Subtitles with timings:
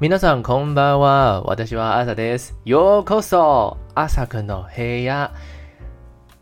[0.00, 1.42] 皆さんこんばんは。
[1.44, 2.56] 私は朝です。
[2.64, 5.32] ようこそ朝くんの部屋。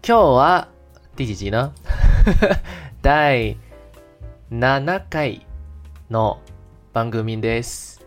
[0.03, 0.69] 今日は
[1.17, 1.73] 第几集呢？
[3.03, 3.57] 第
[4.51, 5.47] 七回
[6.11, 6.39] の
[6.95, 8.01] 番组です。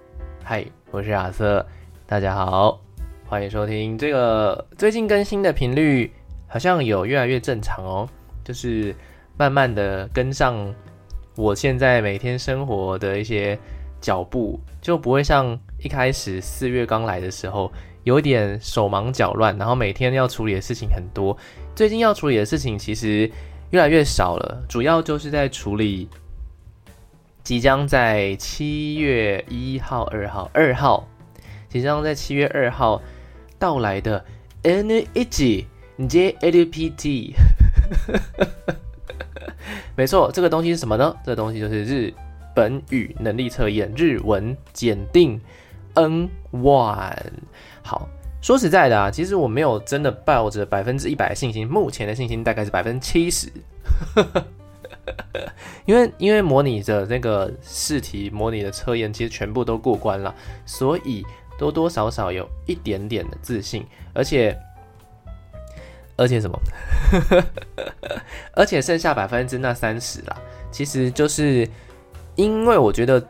[0.43, 1.65] 嗨，我是亚瑟，
[2.07, 2.79] 大家好，
[3.27, 6.11] 欢迎收听这个最近更新的频率
[6.47, 8.09] 好像有越来越正常哦，
[8.43, 8.95] 就是
[9.37, 10.73] 慢慢的跟上
[11.35, 13.57] 我现在每天生活的一些
[14.00, 17.72] 脚步，就不会像一开始四月刚来的时候
[18.04, 21.36] 有点手忙脚乱，然后每天要处理的事情很多。
[21.74, 23.30] 最近要处理的事情其实
[23.70, 26.08] 越来越少了，主要就是在处理。
[27.44, 31.08] 即将在七月一号、二号、二号，
[31.70, 33.00] 即将在七月二号
[33.58, 34.22] 到来的
[34.64, 35.64] N1
[35.98, 37.32] JLPT，
[39.96, 41.16] 没错，这个东西是什么呢？
[41.24, 42.12] 这个东西就是日
[42.58, 45.40] 本语能力测验，日文检定
[45.94, 47.16] N1。
[47.84, 48.08] 好，
[48.42, 53.48] 说实在的啊，其实我没有真的抱着百分之一百的信心，目前的信心大概是百分之七十。
[55.86, 60.34] 因为因为模拟的那个试题、模拟的测验，其实全部都过关了，
[60.66, 61.24] 所以
[61.56, 64.58] 多多少少有一点点的自信，而且
[66.16, 66.58] 而且什么？
[68.52, 70.36] 而且剩下百分之那三十啦，
[70.72, 71.68] 其实就是
[72.38, 73.22] 因为我觉得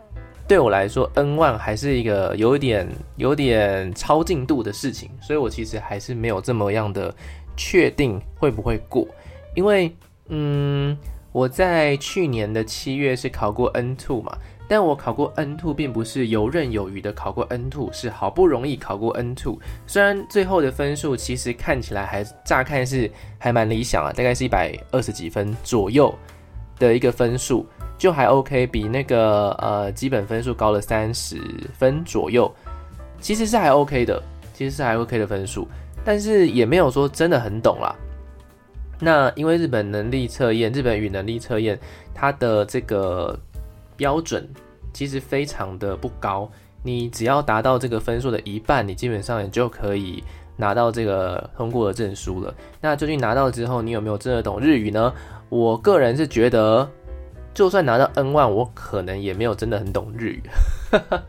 [0.47, 7.13] 对我来说，N one 还是一个有点有点超进度的事情，所以我其实还是没有这么样的
[7.57, 9.09] 确定会不会过，
[9.57, 9.91] 因为
[10.29, 10.97] 嗯。
[11.31, 14.37] 我在去年的七月是考过 N two 嘛，
[14.67, 19.59] 但我考过 N two 并不是游刃有余的考过 N two，是好不容易考过 N two。
[19.87, 26.13] 虽然最后的分数其实看起来还乍看是还蛮理想啊，大概是一百二十几分左右
[26.79, 27.65] 的一个分数，
[27.99, 31.37] 就还 OK，比那个呃基本分数高了三十
[31.77, 32.51] 分左右，
[33.21, 34.23] 其实是还 OK 的，
[34.55, 35.67] 其实是还 OK 的分数，
[36.05, 37.95] 但是也没有说真的很懂啦。
[39.01, 41.79] 那因为日本能力测验、日本语能力测验，
[42.15, 43.39] 它的这个
[43.97, 44.49] 标准
[44.93, 46.51] 其实非常的不高。
[46.83, 50.23] 你只要达到这个分数的一半，你基本上也就可以
[50.57, 52.55] 拿到这个通过的证书了。
[52.81, 55.13] 那究竟拿到之后，你有没有真的懂日语呢？
[55.49, 56.89] 我个人是觉得，
[57.59, 60.43] 就算拿到 N1，我可能也没有真的很懂日语，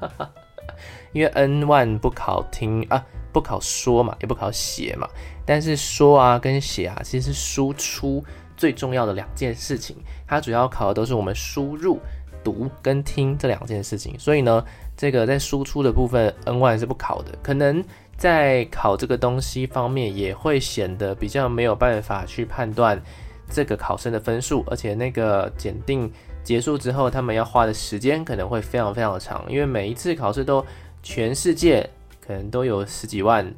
[1.11, 3.03] 因为 N1 不考听啊。
[3.31, 5.07] 不考说嘛，也不考写嘛，
[5.43, 8.23] 但是说啊跟写啊，其实是输出
[8.55, 9.95] 最重要的两件事情。
[10.27, 11.99] 它主要考的都是我们输入、
[12.43, 14.13] 读跟听这两件事情。
[14.19, 14.63] 所以呢，
[14.95, 17.31] 这个在输出的部分，N1 是不考的。
[17.41, 17.83] 可能
[18.17, 23.01] 在考这个东西方面，也会显得比较没有办法去判断
[23.49, 26.11] 这个考生的分数，而且那个检定
[26.43, 30.65] 结束之后，他们要花的时间可能会非常非常的长，因为每一次考试都
[31.01, 31.89] 全世界。
[32.21, 33.51] 可能都有十几万，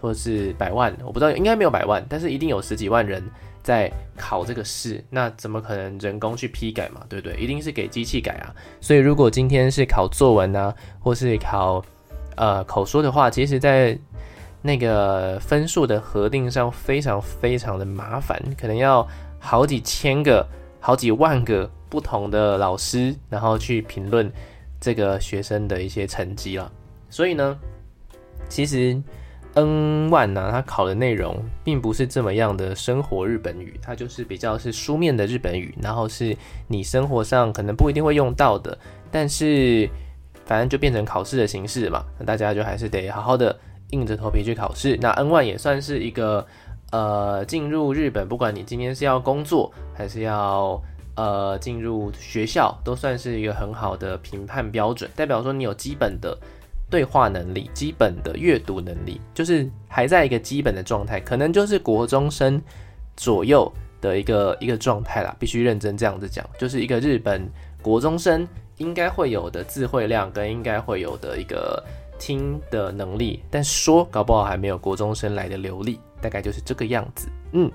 [0.00, 3.22] 或是百万，我不知道，应该没有百万，但是一定有十几万人
[3.62, 7.02] 在考这个试，那怎么可能人工去批改嘛？
[7.10, 7.36] 对不对？
[7.36, 8.56] 一定是给机器改啊。
[8.80, 11.84] 所以如果今天是考作文啊，或是考
[12.36, 13.98] 呃口说的话，其实在
[14.62, 19.06] 那个分数的核定上非常非常的麻烦，可能要
[19.38, 20.46] 好几千个、
[20.80, 24.30] 好几万个不同的老师，然后去评论
[24.80, 26.70] 这个学生的一些成绩了。
[27.08, 27.58] 所以呢。
[28.48, 29.00] 其实
[29.54, 38.76] ，N1 呢，它考的内容并不是这么样的生活日本语，它就是比较是书面的日本语，然后是你生活上可能不一定会用到的，
[39.08, 39.88] 但是
[40.46, 43.56] 反正就变成考试的形式嘛，那大家就还是得好好的
[43.92, 44.98] 硬着头皮去考试。
[45.00, 46.46] 那 N1 也算是一个
[46.92, 50.80] 呃进入日本，不管你今天是要工作还是要
[51.16, 56.36] 呃进入学校，都算是一个很好的评判标准，代表说你有基本的。
[56.90, 62.60] 对话能力、基本的阅读能力，就是还在一个基本的状态，可能就是国中生
[63.16, 65.32] 左右的一个一个状态啦。
[65.38, 67.48] 必须认真这样子讲，就是一个日本
[67.80, 68.44] 国中生
[68.78, 71.80] 应该会有的智慧量跟应该会有的一个
[72.20, 77.28] 听的能力，但说搞不好还没有国中生来的流利，大概就是这个样子。
[77.52, 77.68] 嗯，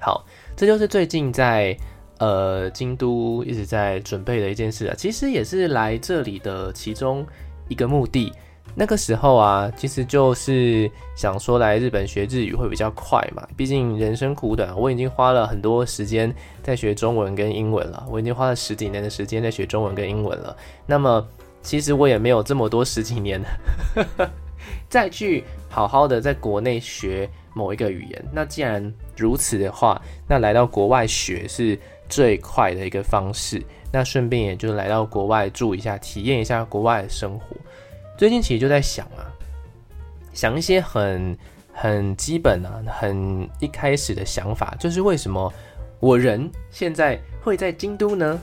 [0.00, 0.24] 好，
[0.56, 1.76] 这就是最近在
[2.18, 7.26] 呃京都一直在准备的一件事啊，其实也是来这里的其中。
[7.70, 8.32] 一个目的，
[8.74, 13.46] 那个时候啊，其实就是想说来日本学日语会比较快嘛。
[13.56, 20.56] 毕竟人生苦短，我已经花了很多时间在学中文跟英文了，我已经花了十几年的时间在学中文跟英文了。
[20.84, 21.24] 那么，
[21.62, 23.40] 其实我也没有这么多十几年
[24.88, 28.24] 再去好好的在国内学某一个语言。
[28.32, 31.78] 那既然如此的话，那来到国外学是
[32.08, 33.62] 最快的一个方式。
[33.92, 37.56] 那顺便也就来到国外住一下，体验一下国外的生活。
[38.16, 39.26] 最近其实就在想啊，
[40.32, 41.36] 想一些很
[41.72, 45.52] 很基本啊、很一开始的想法，就是为什么
[45.98, 48.38] 我人现在会在京都呢？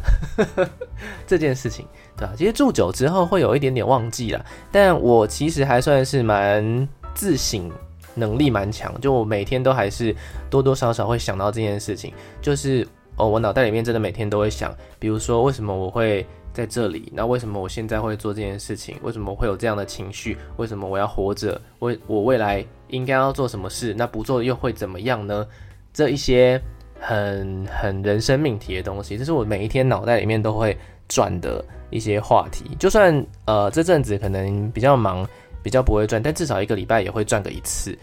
[1.25, 1.85] 这件事情，
[2.17, 2.33] 对啊？
[2.35, 7.71] 其实住久之后会有一点点忘记了，但我其实还算是蛮自省
[8.15, 10.15] 能力蛮强，就我每天都还是
[10.49, 12.87] 多多少少会想到这件事情，就是。
[13.19, 16.23] 哦，我脑袋里面真的每天都会想，比如说为什么我会
[16.53, 17.11] 在这里？
[17.15, 18.95] 那为什么我现在会做这件事情？
[19.01, 20.37] 为什么我会有这样的情绪？
[20.57, 21.59] 为什么我要活着？
[21.79, 23.91] 为我未来应该要做什么事？
[23.97, 25.47] 那不做又会怎么样呢？
[25.91, 26.61] 这一些
[26.99, 30.77] 很很人生命题的东西，这是我每一天脑袋里面都会
[31.07, 32.75] 转的一些话题。
[32.80, 35.27] 就算呃这阵子可能比较忙，
[35.63, 37.98] 比较不会转，但至少一个礼拜也会转个一次，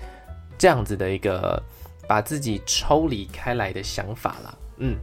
[0.58, 1.62] 这样子的一个
[2.06, 4.54] 把自己抽离开来的想法啦。
[4.78, 4.96] 嗯，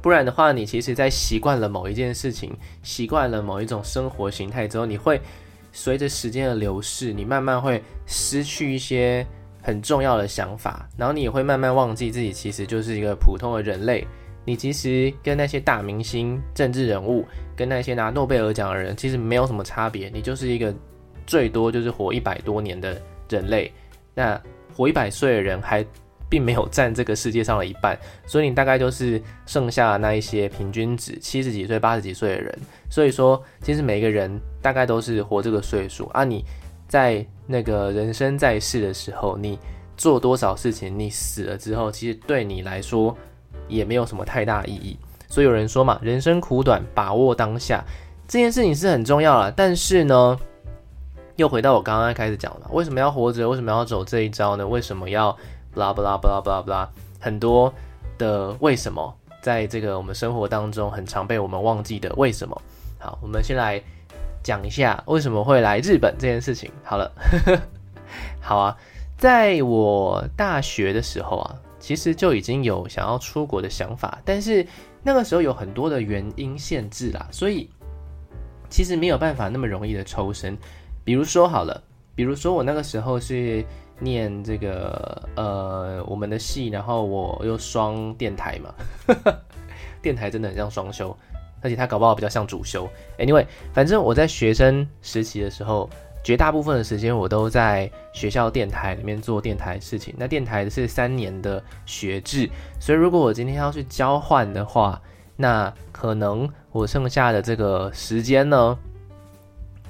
[0.00, 5.20] 不然的话，你其实，在习惯了某一件事情，习惯了某一种生活形态之后，你会
[5.72, 9.26] 随着时间的流逝，你慢慢会失去一些
[9.62, 14.06] 很重要的想法，然后你也会慢慢忘记自己其实就是一个普通的人类。
[14.44, 17.24] 你其实跟那些大明星、政治人物，
[17.56, 20.08] 跟那些拿诺贝尔奖的人，其实没有什么差别。
[20.08, 20.74] 你就是一个
[21.26, 23.72] 最多就是活一百多年的人类。
[24.14, 24.40] 那
[24.74, 25.84] 活一百岁的人还。
[26.32, 27.94] 并没有占这个世界上的一半，
[28.24, 32.58] 所以你大概就是剩下那一些平均值七十几岁、八十几岁的人。
[32.88, 36.24] 所以说，其实每个人大概都是活这个岁数啊。
[36.24, 36.42] 你
[36.88, 39.58] 在那个人生在世的时候，你
[39.94, 43.14] 做多少事情，你死了之后，其实对你来说
[43.68, 44.98] 也没有什么太大意义。
[45.28, 47.82] 所以有人说嘛，人生苦短，把握当下
[48.28, 49.50] 这件事情是很重要了。
[49.50, 50.38] 但是呢，
[51.36, 53.48] 又回到我刚刚开始讲的，为什么要活着？
[53.48, 54.66] 为什么要走这一招呢？
[54.66, 55.36] 为什么要？
[55.74, 56.86] 不啦不啦不啦不啦不啦，
[57.18, 57.72] 很多
[58.18, 62.60] 的为什么，在这个我们生活当中很常被我们忘记的为什么。
[62.98, 63.80] 好，我们先来
[64.42, 66.70] 讲一下为什么会来日本这件事情。
[66.84, 67.10] 好了，
[68.38, 68.76] 好啊，
[69.16, 74.64] 在我大学的时候啊，其实就已经有想要出国的想法，但是
[75.02, 77.68] 那个时候有很多的原因限制啦，所以
[78.70, 80.56] 其实没有办法那么容易的抽身。
[81.04, 81.82] 比如说好了，
[82.14, 83.64] 比如说我那个时候是。
[84.00, 88.74] 念这个呃我们的系，然后我又双电台嘛，
[90.02, 91.16] 电台真的很像双修，
[91.60, 92.88] 而且它搞不好比较像主修。
[93.16, 95.88] Anyway，反正我在学生时期的时候，
[96.22, 100.14] 绝大部分的时间我都在学校电台里面做电台事情。
[100.16, 102.48] 那电台是三年的学制，
[102.80, 105.00] 所以如果我今天要去交换的话，
[105.36, 108.78] 那可能我剩下的这个时间呢，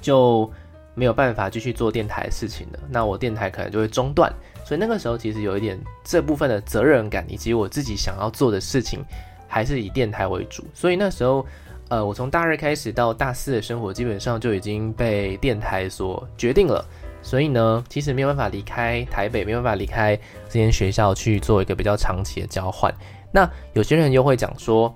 [0.01, 0.51] 就。
[0.95, 4.31] 没有办法继续做电台事情了，那我电台可能就会中断。
[4.63, 9.03] 所以那个时候其实有一点这部分的责任感，以及我自己想要做的事情，
[9.47, 10.63] 还是以电台为主。
[10.71, 11.43] 所以那时候，
[11.89, 16.83] 呃，我从大二开始到大四的生活，基本上就已经被电台所决定了。
[17.21, 20.15] 所以呢，其实没有办法离开台北，没有办法离开
[20.49, 22.93] 这间学校去做一个比较长期的交换。
[23.31, 24.93] 那有些人又会讲说，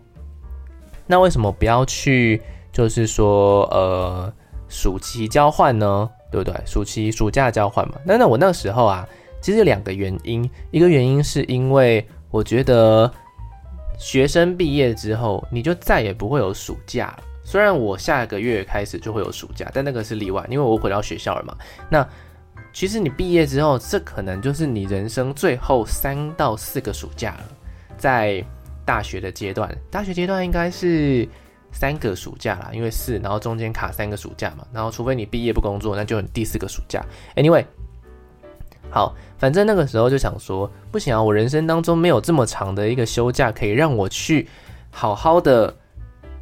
[1.05, 2.41] 那为什么不要去？
[2.71, 4.33] 就是说，呃。
[4.69, 6.53] 暑期交换呢，对不对？
[6.65, 7.95] 暑期暑假交换嘛。
[8.03, 9.07] 那那我那时候啊，
[9.39, 10.43] 其实有两个原因。
[10.71, 13.09] 一个原因是因为我觉得
[13.97, 17.23] 学生毕业之后，你就再也不会有暑假了。
[17.43, 21.55] 虽然我下个月开始就会有暑假，但那个是例外，因为我回到学校了嘛。
[21.89, 22.07] 那
[22.71, 27.43] 其实你毕业之后，这可能就是你人生最后三到四个暑假了。
[27.97, 28.43] 在
[28.85, 31.27] 大学的阶段，大学阶段应该是。
[31.69, 37.05] 三个暑假啦，因为四，然后中间卡三个暑假嘛，然后除非你毕业不工作，那就第四个暑假。
[37.35, 37.63] Anyway，
[38.89, 44.47] 好，反正那个时候就想说，不行啊，我人生当中没有这么长的一个休假可以让我去
[44.89, 45.73] 好好的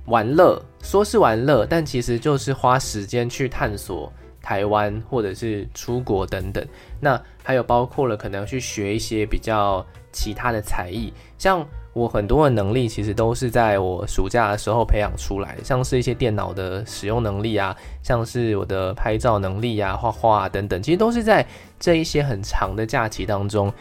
[0.06, 4.12] 玩乐，说是玩乐，但其实就是花时间去探索
[4.42, 6.66] 台湾或者是出国等等。
[7.00, 11.66] 那还有包括了可能去学一些比较其他的才艺，像。
[11.96, 17.74] 我很多的能力其实都是在我暑假的时候培养出来，像是一些电脑的使用能力啊，
[18.04, 21.48] 像是我的拍照能力啊、画画啊等等，其实都是在
[21.80, 23.72] 这一些很长的假期当中，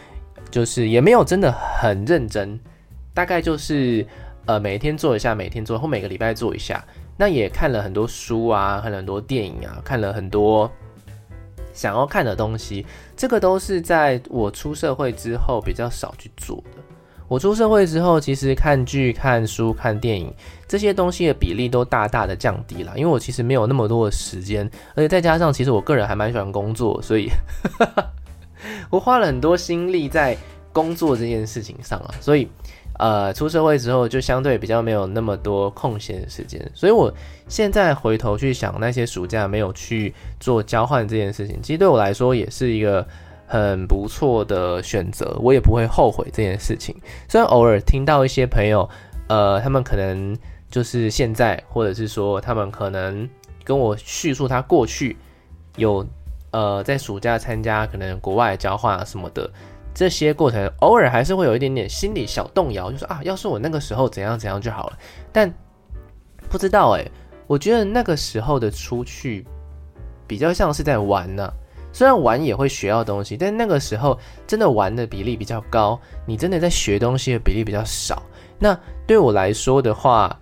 [0.48, 2.56] 就是也没有真的很认真，
[3.12, 4.06] 大概就是
[4.46, 6.84] 呃每天做一下，每天做或每个礼拜做一下。
[7.16, 10.70] 那也看了很多书啊，看了很多电影啊，看了很多
[11.72, 16.93] 想要看的东西，这个都是在我出社会之后比较少去做的。
[17.26, 20.32] 我出社会之后，其实看剧、看书、看电影
[20.68, 27.28] 这些东西的比例都大大的降低了，因为我其实没有那么多的时间，而且再加上其实我个人还蛮喜欢工作，所以
[28.90, 30.36] 我花了很多心力在
[30.72, 32.48] 工作这件事情上啊，所以
[32.98, 37.12] 呃，出社会之后就相对比较没有那么多空闲的时间，所以我
[37.48, 43.06] 现在回头去想那些暑假没有去做交换这件事情，其实对我来说也是一个
[43.46, 46.96] 很不错的选择，我也不会后悔这件事情。
[47.28, 48.88] 虽然偶尔听到一些朋友，
[49.28, 50.36] 呃，他们可能
[50.70, 53.28] 就是现在，或者是说他们可能
[53.62, 55.16] 跟我叙述他过去
[55.76, 56.06] 有
[56.50, 59.50] 呃在暑假参加可能国外交换啊什么的。
[59.94, 64.98] 这些过程偶尔还是会有一点点心理小动摇，就是啊，要是我那个时候怎样怎样就好了。
[65.30, 65.48] 但
[66.50, 67.08] 不知道诶，
[67.46, 69.46] 我觉得那个时候的出去
[70.26, 71.48] 比较像是在玩呢、
[71.94, 78.20] 虽然玩也会学到东西，但那个时候真的玩的比例比较高，你真的在学东西的比例比较少。
[78.58, 80.36] 那对我来说的话，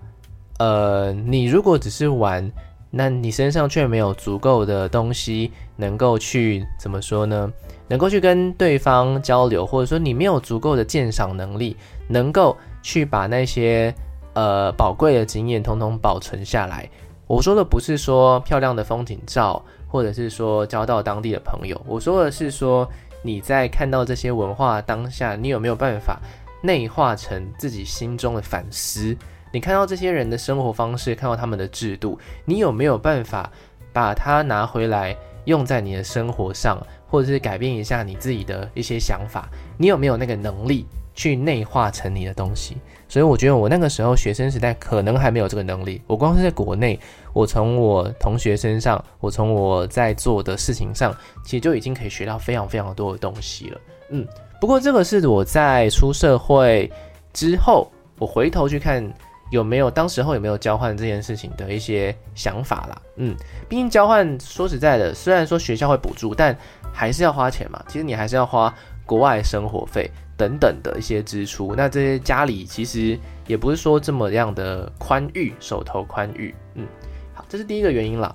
[0.58, 2.50] 呃，你如果只是玩，
[2.90, 7.52] 那你身上却没有足够的东西能够去怎么说呢？
[7.88, 11.76] 能够去跟对方交流，或者说你没有足够的鉴赏能力，
[12.08, 13.94] 能够去把那些
[14.32, 16.88] 呃宝贵的经验统统保存下来。
[17.26, 22.88] 我说的不是说漂亮的风景照，或者是说交到当地的朋友，我说的是说
[23.22, 26.20] 你在看到这些文化当下，你有没有办法
[26.62, 29.16] 内化成自己心中的反思？
[29.52, 33.50] 你看到这些人的生活方式，看到他们的制度，你有没有办法
[33.92, 36.78] 把它拿回来用在你的生活上？
[37.08, 42.76] 或者是改变一下你自己的一些想法，你有没有那个能力去内化成你的东西？
[43.08, 46.00] 所以我觉得我那个时候学生时代可能还没有这个能力。
[46.06, 46.98] 我光是在国内，
[47.32, 51.14] 我从我同学身上，我从我在做的事情上，
[51.44, 53.80] 其实就已经可以学到非常非常多的东西了。
[54.10, 54.26] 嗯，
[54.60, 56.90] 不过这个是我在出社会
[57.32, 59.12] 之后，我回头去看。
[59.50, 63.02] 有没有当时候有没有交换这件事情的一些想法啦？
[63.16, 63.36] 嗯，
[63.68, 66.56] 毕竟交换说实在的，虽然说学校会补助，但
[66.90, 67.84] 还是要花钱嘛。
[67.86, 70.10] 其实你还是要花国外生活费
[70.42, 71.74] 等等的一些支出。
[71.76, 76.54] 那这些家里其实也不是说这么样的宽裕，手头宽裕。
[76.74, 76.84] 嗯，
[77.32, 78.34] 好，这是第一个原因啦。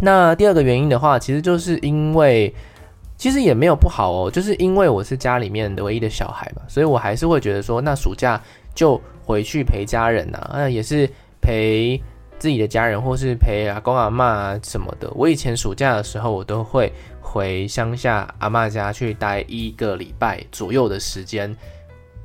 [0.00, 2.54] 那第二个原因的话，其实就是因为
[3.16, 8.40] 其实也没有不好哦，就是因为我是家里面的唯一的小孩嘛，所以我还是会觉得说，那暑假
[8.74, 9.00] 就。
[9.24, 11.08] 回去陪家人呐、啊，那也是
[11.40, 11.96] 陪
[12.40, 15.08] 自己的家人，或是陪阿公阿嬷啊什么的。
[15.14, 16.92] 我以前暑假的时候，我都会
[17.32, 21.56] 回乡下阿嬷家去待一个礼拜左右的时间，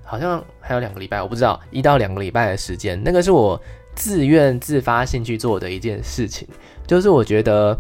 [0.04, 3.02] 好像还有两个礼拜，我不知道一到两个礼拜的时间。
[3.02, 3.60] 那个是我
[3.96, 6.46] 自愿自发性去做的一件事情，
[6.86, 7.80] 就是我觉得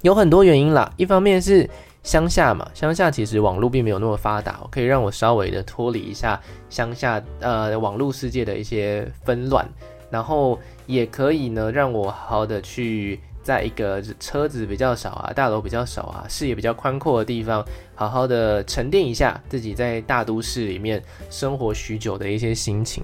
[0.00, 1.68] 有很多原因啦，一方面是。
[2.02, 9.68] 乡下嘛，乡下其实网络并没有那么发达，可以让我稍微的脱离一下乡下呃网络世界的一些纷乱，
[10.10, 23.02] 然后也可以呢让我好好的去在一个车子比较少啊、大楼比较少啊、视野比较宽阔的地方，好好的沉淀一下自己在大都市里面生活许久的一些心情。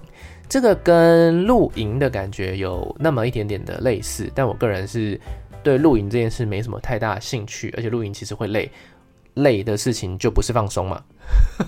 [0.49, 5.21] 这个跟露营的感觉有那么一点点的类似，但我个人是。
[5.63, 8.71] 对露营这件事没什么太大兴趣，而且露营其实会累，
[9.35, 11.03] 累的事情就不是放松嘛。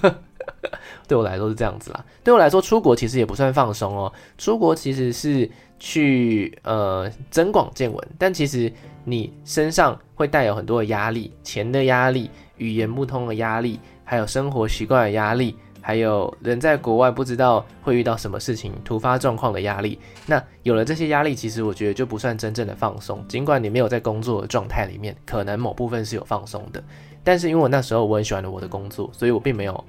[1.08, 2.04] 对我来说是这样子啦。
[2.22, 4.12] 对我来说，出国其实也不算放松哦。
[4.37, 8.73] 出国其实是去呃增广见闻，但其实
[9.04, 15.56] 你身上会带有很多的压力，钱的压力、语言不通的压力，还有生活习惯的压力。
[15.80, 19.99] 还有人在国外不知道会遇到什么事情，突发状况的压力。
[20.26, 23.25] 那有了这些压力，其实我觉得就不算真正的放松。
[23.26, 26.85] 尽管你没有在工作的状态里面，可能某部分是有放松的。
[27.25, 29.85] 但是因为我那时候我很喜欢我的工作，所以我并没有，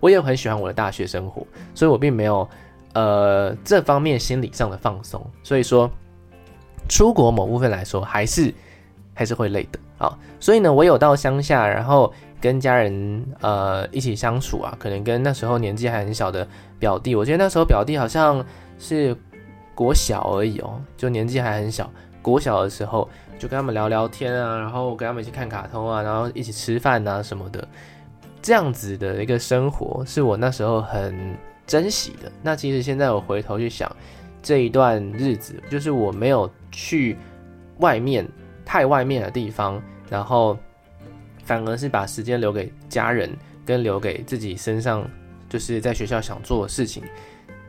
[0.00, 2.48] 我也很喜欢我的大学生活，所以我并没有
[2.94, 5.24] 呃这方面心理上的放松。
[5.42, 5.90] 所以说，
[6.88, 8.52] 出国某部分来说还是
[9.14, 10.18] 还是会累的啊。
[10.38, 12.12] 所以呢，我有到乡下，然后。
[12.42, 18.42] 跟家人呃一起相处啊，可能跟那时候年纪还很小的表弟，我觉得那时候表弟好像
[18.78, 19.14] 是
[19.74, 21.90] 国小而已哦，就年纪还很小。
[22.22, 23.06] 国小的时候
[23.38, 27.68] 就跟他们聊聊天啊，然后跟他们一起看卡通啊，然后一起吃饭啊什么的，
[28.40, 31.36] 这样子的一个生活是我那时候很
[31.70, 32.30] 珍惜的。
[32.42, 33.88] 那其实现在我回头去想
[34.42, 37.16] 这一段日子，就是我没有去
[37.78, 38.26] 外面
[38.64, 40.58] 太外面的地方，然后。
[41.42, 43.28] 反而是把时间留给家人，
[43.66, 45.04] 跟留给自己身上，
[45.48, 47.02] 就是在学校想做的事情。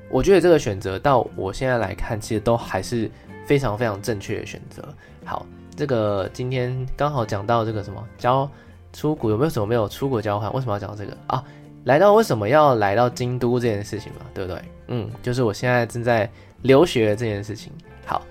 [0.08, 3.10] 我觉得这个选择到我现在来看，其实都还是
[3.48, 4.88] 非常非常正确的选择。
[5.26, 8.48] 好，这个今天刚好讲到这个什么交
[8.94, 10.54] 出国，有没有什么没有出国交换？
[10.54, 11.44] 为什么要讲这个啊？
[11.86, 14.62] 来到为什么要来到京都这件事情嘛，对不对？
[14.88, 16.30] 嗯，就是我现在正在
[16.62, 17.72] 留学这件事情。
[18.06, 18.22] 好。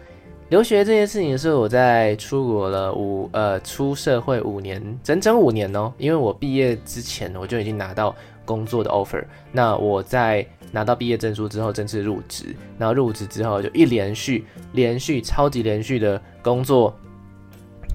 [0.51, 8.13] 留学这件事情是我在出国了五呃出社会五年，整整五年哦，因为我毕业之前我就已经拿到
[8.45, 9.25] 工作的 offer。
[9.53, 16.93] 那我在拿到毕业证书之后正式入职，然后入职之后就一连续连续超级连续的工作，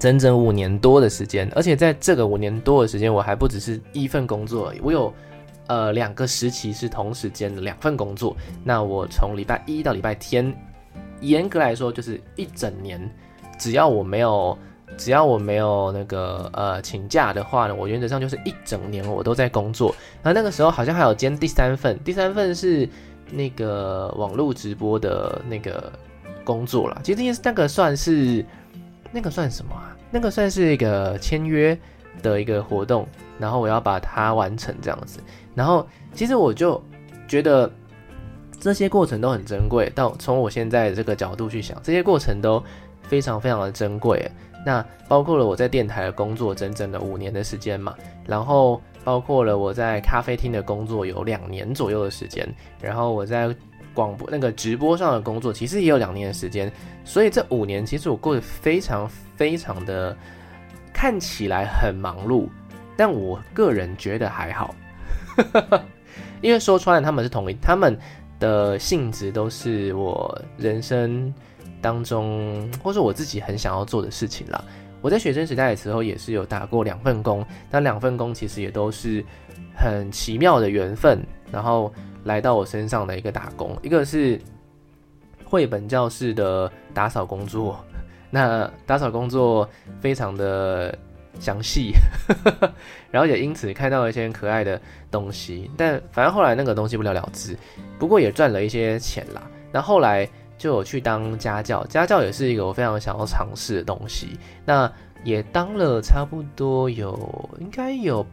[0.00, 1.46] 整整五年多的时间。
[1.54, 5.12] 而且在这个五年多的时间，我还不只是一份工作而已，我有
[5.68, 8.36] 呃两个时期是同时间的两份工作。
[8.64, 10.54] 那我从礼拜一到礼拜天，
[11.20, 13.00] 严格来说就是一整年，
[13.58, 14.56] 只要我没有。
[14.96, 19.94] 只要我没有那个呃请假的话呢，我原则上就是一整年我都在工作。
[20.22, 22.88] 然后那个时候好像还有兼第三份，第三份是
[23.30, 25.92] 那个网络直播的那个
[26.44, 26.98] 工作啦。
[27.02, 28.42] 其实那个算是
[29.12, 29.94] 那个算什么啊？
[30.10, 31.78] 那个算是一个签约
[32.22, 33.06] 的一个活动，
[33.38, 35.18] 然后我要把它完成这样子。
[35.56, 36.80] 然后其实我就
[37.26, 37.68] 觉得
[38.60, 39.90] 这些过程都很珍贵。
[39.94, 42.62] 到从我现在的这个角度去想，这些过程都
[43.02, 44.30] 非常非常的珍贵。
[44.64, 47.94] 那包括了我在电台的工作整整的五年的时间嘛，
[48.26, 52.46] 然后包括了我在咖啡厅的工作有两年左右的时间，
[52.80, 53.54] 然后我在
[53.94, 56.70] 广播那个直播上的工作其实也有两年的时间，
[57.04, 60.14] 所以这五年其实我过得非常非常的
[60.92, 62.48] 看起来很忙碌，
[62.96, 64.74] 但我个人觉得还好，
[66.40, 67.98] 因为说穿了他们是同一，他们
[68.38, 71.32] 的性质都是我人生。
[71.78, 74.64] 当中，或是我自己很想要做的事情啦。
[75.00, 79.24] 我在学生时代的时候也是有打过两份工，那两份工其实也都是
[79.76, 81.92] 很奇妙的缘分，然后
[82.24, 83.76] 来到我身上的一个打工。
[83.82, 84.40] 一个是
[85.44, 87.78] 绘本教室的打扫工作，
[88.30, 89.68] 那打扫工作
[90.00, 90.96] 非常的
[91.38, 91.92] 详细，
[93.10, 95.70] 然后也因此看到了一些可爱的东西。
[95.76, 97.56] 但反正后来那个东西不了了之，
[97.98, 99.42] 不过也赚了一些钱啦。
[99.72, 100.28] 那后来。
[100.58, 104.38] 就有去当家教，家教也是一个我非常想要尝试的东西。
[104.64, 104.90] 那
[105.22, 108.26] 也当了差不多有应该有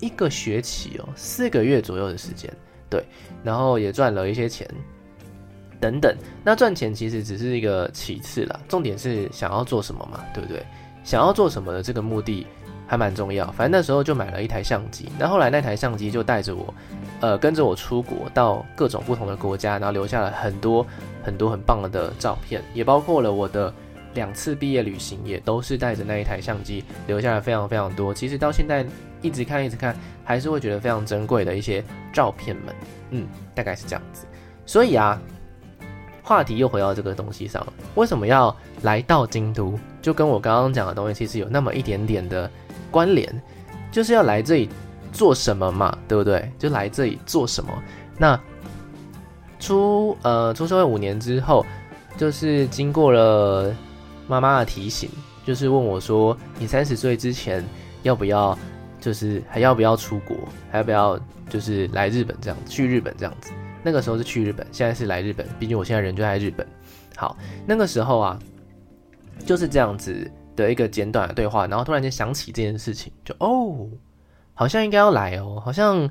[0.00, 2.52] 一个学期哦，四个月左右的时间，
[2.88, 3.04] 对。
[3.44, 4.68] 然后也赚了一些钱，
[5.78, 6.12] 等等。
[6.42, 10.66] 那赚钱其实只是一个其次啦，重点是想要做什么嘛，对不对？
[11.04, 12.46] 想要做什么的这个目的
[12.86, 13.50] 还蛮重要。
[13.52, 16.74] 反正那时候就买了一台相机，那后来那台相机就带着我，
[17.20, 20.86] 呃，跟着我出国到各种不同的国家，然后留下了很多。
[21.22, 23.70] 很多很棒的照片，也包括了我的
[24.14, 28.14] 两次毕业旅行，也都是带着那一台相机留下了非常非常多。
[28.14, 28.86] 其实到现在
[29.20, 32.74] 一直看一直看，还是会觉得非常珍贵的一些照片们。
[33.10, 34.24] 嗯，大概是这样子。
[34.64, 35.20] 所以啊，
[36.22, 37.72] 话题又回到这个东西上了。
[37.96, 39.78] 为什么要来到京都？
[40.02, 42.50] 就跟我刚刚讲的东西其实有那么一点点的
[42.90, 43.42] 关联，
[43.90, 44.68] 就是要来这里
[45.12, 46.50] 做什么嘛，对不对？
[46.58, 47.70] 就来这里做什么？
[48.18, 48.40] 那。
[49.62, 51.66] 出呃出社会五年之后，
[52.16, 53.76] 就是经过了
[54.26, 55.10] 妈妈的提醒，
[55.44, 57.62] 就是问我说：“你三十岁之前
[58.02, 58.58] 要不要，
[58.98, 60.34] 就是还要不要出国，
[60.70, 63.52] 还要不要就是来日本这样，去日本这样子？”
[63.84, 66.66] 那个时候是去日本，现在是来日本，毕竟我现在人就在日本。
[67.14, 67.36] 好，
[67.66, 68.38] 那个时候啊，
[69.44, 73.88] 就是这样子的一个简短的对话，然后突然间想起这件事情，就哦，
[74.54, 76.08] 好像应该要来哦，好像。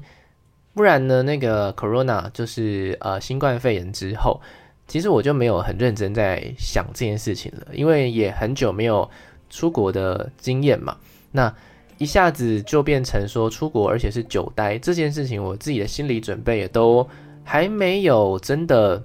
[0.71, 1.23] 不然呢？
[1.23, 4.39] 那个 Corona 就是呃新冠肺炎之后，
[4.87, 9.09] 其实我就没有很认真在想这件事情了，因为也很久没有
[9.49, 10.95] 出国的经验嘛。
[11.31, 11.53] 那
[11.97, 17.05] 一下子就变成说出国，而且是久待这件事情，我自己的心理准备也都
[17.43, 19.03] 还没有真的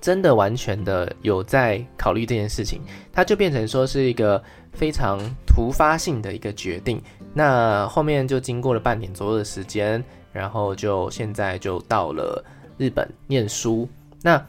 [0.00, 2.80] 真的完全的有在考虑这件事情，
[3.12, 7.00] 它就变成说是一个非常突发性的一个决定。
[7.34, 10.02] 那后面就经过了半年左右的时间。
[10.32, 12.40] 然后就现在就到了
[12.78, 13.88] 日本念书。
[14.22, 14.40] 那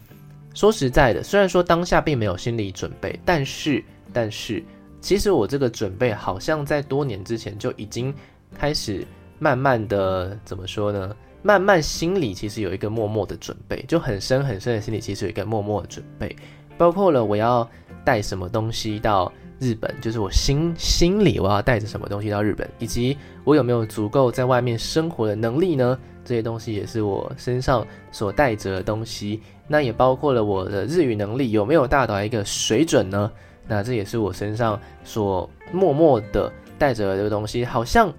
[0.54, 3.84] 说实在的，虽然说当下并没有心理准备，但是
[4.14, 4.64] 但是，
[5.00, 8.14] 其实我这个准备好像在多年之前就已经
[8.56, 9.04] 开始
[9.40, 11.16] 慢慢的怎么说呢？
[11.42, 16.36] 慢慢心里其实有一个默默的准备，就很深很深的心里其实有一个默默的准备，
[16.78, 17.68] 包括了我要
[18.04, 19.32] 带什么东西到。
[19.62, 25.96] 日本就是我心心里我要带着什么东西到日本，以及我有没有足够在外面生活的能力呢？
[26.26, 29.40] 这些东西也是我身上所带着的东西。
[29.68, 33.32] 那也包括了我的日语能力有没有达到一个水准呢？
[33.68, 37.64] 那这也是我身上所默默的带着的这个东西。
[37.64, 38.12] 好像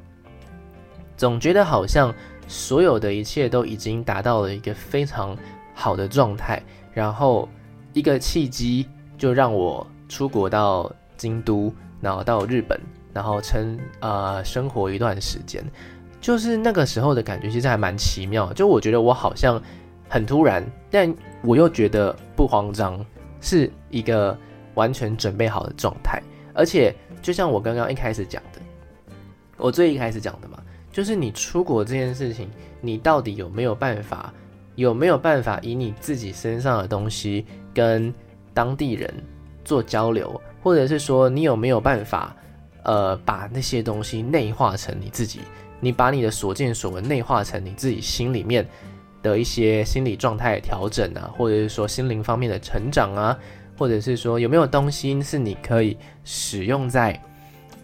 [1.16, 2.14] 总觉得好像
[2.52, 5.36] 所有的一切都已经达到了一个非常
[5.74, 6.62] 好的状态，
[6.92, 7.48] 然后
[7.94, 8.86] 一个契机
[9.16, 10.92] 就让我出国到。
[11.14, 12.80] 京都，然后到日本，
[13.12, 15.62] 然后称呃生活一段时间，
[16.20, 18.52] 就是那个时候的感觉，其实还蛮奇妙。
[18.54, 19.62] 就我觉得我好像
[20.08, 23.06] 很突然，但我又觉得不慌张，
[23.40, 24.36] 是一个
[24.74, 26.20] 完全准备好的状态。
[26.54, 28.60] 而且就像我刚刚一开始讲的，
[29.58, 30.58] 我最一开始讲的嘛，
[30.92, 32.50] 就是你出国这件事情，
[32.82, 34.30] 你到底有没有办法，
[34.74, 38.12] 有没有办法以你自己身上的东西跟
[38.52, 39.10] 当地人
[39.64, 42.36] 做交流，或者是说你有没有办法，
[42.82, 45.40] 呃，把那些东西内化成你自己，
[45.80, 48.68] 你把你的所见所闻内化成你自己心里面
[49.22, 53.38] 的一些心理状态调整啊，或者是说心灵方面的成长啊，
[53.78, 57.18] 或者是说有没有东西是你可以使用在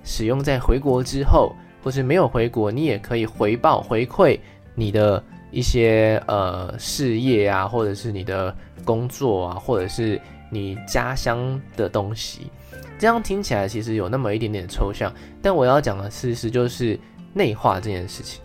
[0.04, 1.54] 使用在回国之后。
[1.82, 4.38] 或是没有回国，你也可以回报回馈
[4.74, 12.50] 你的一些呃事业啊，或者是你的工作啊，或者是你家乡的东西。
[12.98, 16.98] 这样听起来其实有那么一点点抽象，但我要讲的事实就是
[17.32, 18.42] 内化这件事情。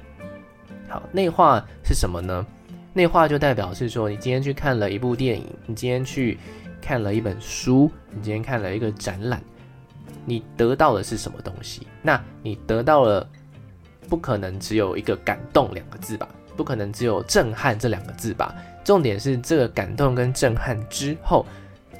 [0.88, 2.46] 好，内化是什么呢？
[2.93, 6.38] 内化就代表是说，你今天去看了一部电影，你今天去
[6.80, 9.41] 看了一本书，你今天看了一个展览。
[10.26, 11.88] 你得到的是什么东西？
[12.02, 13.28] 那你得到了，
[14.08, 16.28] 不可能只有一个感动两个字吧？
[16.56, 18.54] 不可能只有震撼这两个字吧？
[18.84, 21.46] 重点是这个感动跟震撼之后，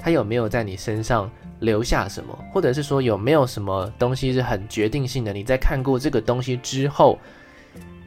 [0.00, 2.38] 它有没有在你身上留下什么？
[2.52, 5.32] 或者是说有没有什么东西是很决定性的？
[5.32, 7.18] 你在看过这个东西之后，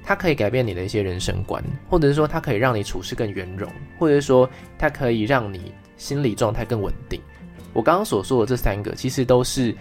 [0.03, 7.19] 它可以改变你的一些人生观，或者是说它可以让你处事更圆融，或者是说它可以让你心理状态更稳定。
[7.73, 9.75] 我刚刚所说的这三个，其实都是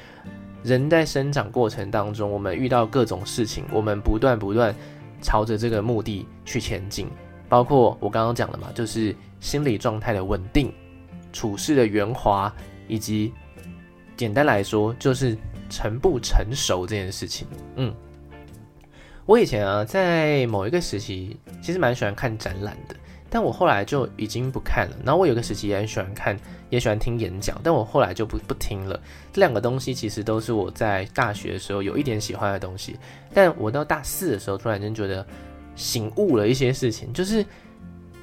[0.67, 4.75] 人在生长过程当中，我们遇到各种事情，我们不断不断
[5.23, 7.09] 朝着这个目的去前进。
[7.49, 10.75] 包括我刚刚讲的嘛，就是心理状态的稳定、
[11.33, 12.53] 处事的圆滑，
[12.89, 13.33] 以及
[14.17, 15.39] 简单来说，就是
[15.71, 17.47] 成不成熟这件事情。
[17.77, 17.95] 嗯，
[19.25, 22.97] 我以前啊，在某一个时期，其实蛮喜欢看展览的。
[23.31, 24.97] 但我后来就已经不看了。
[25.05, 26.37] 然后我有个时期也很喜欢看，
[26.69, 29.01] 也喜欢听演讲，但我后来就不不听了。
[29.33, 32.97] 这两个东西其实都是我在大学的时候有一点喜欢的东西，
[33.33, 35.25] 但我到大四的时候突然间觉得
[35.75, 37.45] 醒悟了一些事情，就是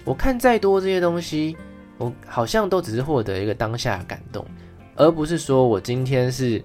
[0.03, 1.55] 我看再多这些东西，
[1.97, 4.45] 我好像都只是获得一个当下感动，
[4.95, 6.61] 而不是说我今天是，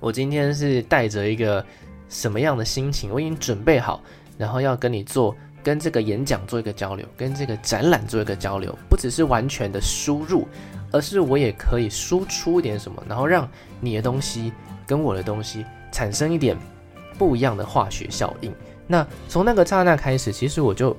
[0.00, 1.64] 我今天是带着一个
[2.08, 4.02] 什么样的心情，我已经准备好，
[4.36, 5.34] 然后要跟你做。
[5.64, 10.46] 跟这个演讲做一个交流，跟这个展览做一个交流，不只是完全的输入，
[10.92, 13.48] 而是我也可以输出一点什么，然后让
[13.80, 14.52] 你的东西
[14.86, 16.54] 跟我的东西产生一点
[17.16, 18.52] 不一样的化学效应。
[18.86, 20.94] 那从那个刹那开始，其实我就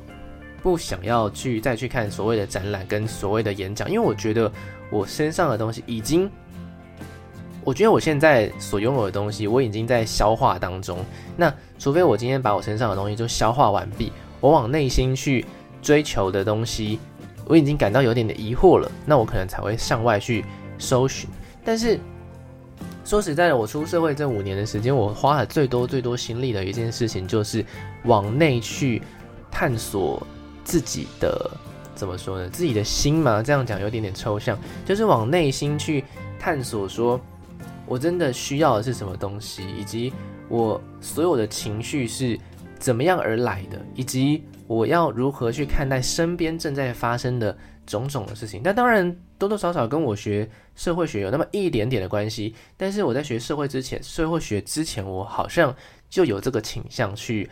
[0.63, 4.51] 不想要去再去看所谓的展览跟所谓的演讲，因为我觉得
[4.89, 6.27] 我身上的东西已经，
[7.63, 10.97] 我觉得我现在所拥有的东西，我已经在消化当中。
[11.37, 14.11] 那除非我今天把我身上的东西就消化完毕。
[14.39, 15.45] 我往内心去
[15.81, 16.99] 追求的东西，
[17.45, 20.43] 我已经感到有点的疑惑了，那我可能才会向外去
[20.77, 21.29] 搜寻。
[21.63, 21.99] 但是
[23.03, 27.65] 说实在的，我出社会这五年的时间，我花了最多最多心力的一件事情，就是
[28.03, 29.01] 往内去
[29.51, 30.25] 探索
[30.63, 31.49] 自己的，
[31.95, 32.49] 怎么说呢？
[32.49, 36.03] 自己的心嘛，这样讲有点点抽象，就是往内心去
[36.39, 37.19] 探索，说
[37.85, 40.11] 我真的需要的是什么东西，以及
[40.49, 42.39] 我所有的情绪是。
[42.85, 48.61] 怎么样而来的，以及我要如何去看待身边正在发生的种种的事情？
[48.63, 52.53] 那当然多多少少跟我学社会学有那么一点点的关系。
[52.77, 55.75] 但是我在学社会之前，社会学之前，我好像
[56.11, 57.49] 就有这个倾向去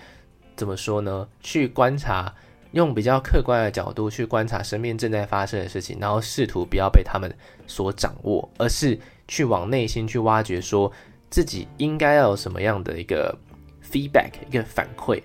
[0.56, 1.28] 怎么说呢？
[1.42, 2.32] 去观察，
[2.74, 10.92] 用比较客观的角度去观察身边正在发生的事情，然后试图不要被他们所掌握，而是去往内心去挖掘，说
[11.32, 13.36] 自己应该要有什么样的一个。
[13.94, 15.22] Feedback 一个反馈，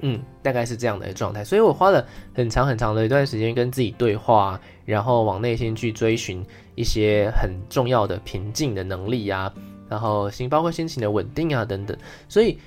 [0.00, 6.44] 嗯，大概是这样的一个状态，所以我花了很长很长的一段时间跟自己对话，然后往内心去追寻
[6.74, 9.54] 一些很重要的平静的能力啊，
[9.88, 11.96] 然后心包括心情的稳定啊等等。
[12.28, 12.58] 所以，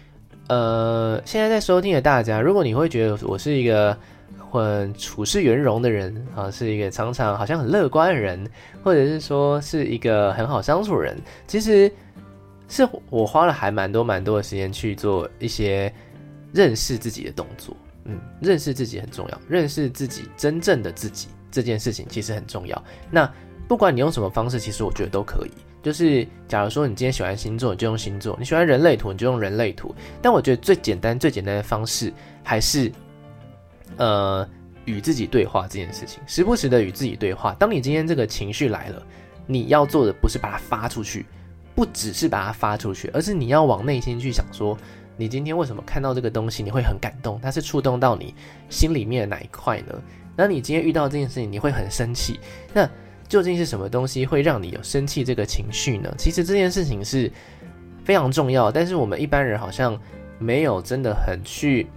[0.47, 3.97] 呃，现在在收听的大家，如果你会觉得我是一个
[4.49, 8.49] 很处事圆融的人啊，是一个常常好像很乐观的人，
[8.81, 11.91] 或者是说是一个很好相处的人，其实。
[12.67, 15.93] 是我花了还蛮多蛮多的时间去做一些
[16.53, 17.75] 认识自己的动作，
[18.05, 22.83] 嗯，认识自己很重要，认识自己真正的自己这件事情其实很重要。
[23.11, 23.31] 那
[23.67, 25.51] 不管你用什么方式，其实我觉得都可以。
[25.81, 29.93] 就是假如说你今天喜欢星座，你就用星座；你喜欢人类图，你就用人类图。
[30.19, 32.11] 但我觉得最简单、最简单的方式
[32.43, 32.91] 还是，
[33.97, 34.47] 呃，
[34.85, 37.53] 与自己对话这件事情，时不时的与自己对话。
[37.59, 39.05] 当你今天这个情绪来了，
[39.45, 41.27] 你要做的不是把它发出去。
[41.75, 44.77] 不只是把它发出去，而是你要往内心去想说，
[45.17, 47.37] 你今天为什么看到这个东西你会很感动？
[47.43, 48.33] 它是触动到你
[48.69, 49.93] 心里面的哪一块呢？
[50.37, 52.39] 那你今天遇到这件事情你会很生气，
[52.73, 52.89] 那
[53.27, 56.13] 究竟是什么东西会让你有生气这个情绪呢？
[56.17, 57.31] 其实这件事情是
[58.03, 59.99] 非常重要，但是我们一般人好像
[60.39, 61.87] 没有真的很去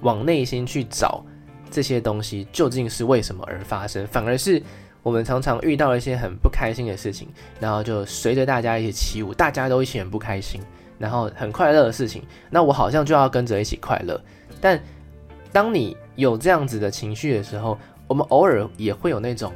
[0.00, 1.24] 往内心去找
[1.70, 4.62] 这些东西究竟是为什么而发生，反而是
[5.02, 7.28] 我们常常遇到一些很不开心的事情，
[7.60, 10.60] 然后就随着大家一起起舞，大家都一起很不开心，
[10.98, 14.20] 然后很快乐的事情，那我好像就要跟着一起快乐。
[14.60, 14.80] 但
[15.52, 19.52] 当你有这样子的情绪的时候，我们偶尔也会有那种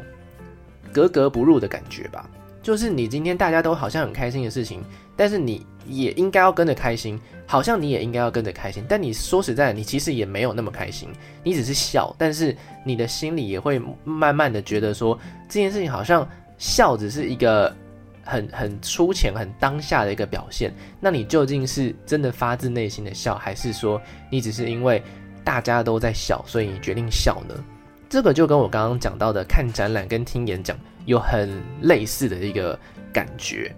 [0.92, 2.28] 格格不入的感觉吧。
[2.62, 4.84] 就是你今天大家都好像很开心的事情，
[5.16, 8.84] 但是你也应该要跟着开心，好像你也应该要跟着开心。
[8.88, 11.08] 但你说实在，你其实也没有那么开心，
[11.42, 17.74] 你只是笑，但是你的心里也会慢慢的觉得说，这件事情好像笑只是一个
[18.22, 20.72] 很很粗浅、很当下的一个表现。
[21.00, 25.02] 那你究竟是真的发自内心的笑，还是说你只是因为
[25.42, 27.54] 大家都在笑，所以你决定笑呢？
[28.12, 30.76] 这个就跟我刚刚讲到的看展览跟听演讲。
[31.06, 32.78] 有很类似的一个
[33.10, 33.74] 感觉，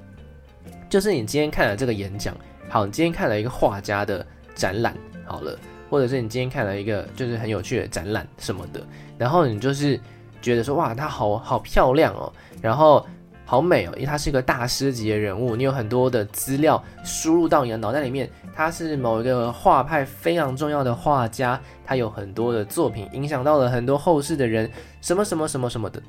[0.91, 2.37] 就是你今天看了这个演讲，
[2.69, 4.93] 好，你今天看了一个画家的展览，
[5.25, 5.57] 好了，
[5.89, 8.85] 或者是你今天看了一个就是很有趣的展览什么的，
[9.17, 9.99] 然后你就是
[10.43, 13.07] 觉得说哇，它好好漂亮哦，然后
[13.45, 26.03] 好美哦，因为他是一个大师级的人物，你有很多的资料输入到你的脑袋里面，他是某一个画派非常重要的画家，他有很多的作品影响到了很多后世的人，什么什么什么什么的。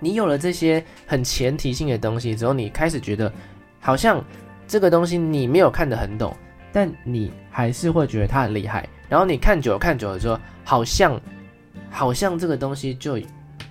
[0.00, 3.32] 你有了这些很前提性的东西之后，你开始觉得
[3.80, 4.24] 好像
[4.66, 6.36] 这个东西你没有看得很懂，
[6.72, 8.88] 但你还是会觉得他很厉害。
[9.08, 11.20] 然后你看久了看久了之后，好像
[11.90, 13.18] 好像这个东西就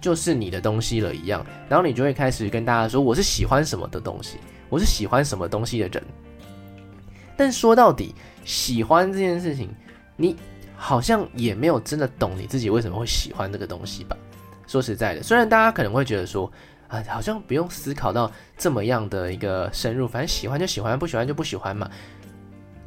[0.01, 1.45] 就是你的东西了一样。
[1.69, 4.37] 然后你就会开始跟大家说，我是喜欢什么的东西，
[4.69, 6.03] 我是喜欢什么东西的人。
[7.35, 9.69] 但说到底，喜欢这件事情，
[10.15, 10.35] 你
[10.75, 14.17] 好像也没有真的懂你自己为什么会喜欢这个东西吧。
[14.65, 16.51] 说实在的，虽然大家可能会觉得说，
[16.87, 21.89] 啊，好像不用思考到这么样的一个深入，反正喜欢就喜欢，不喜欢就不喜欢嘛。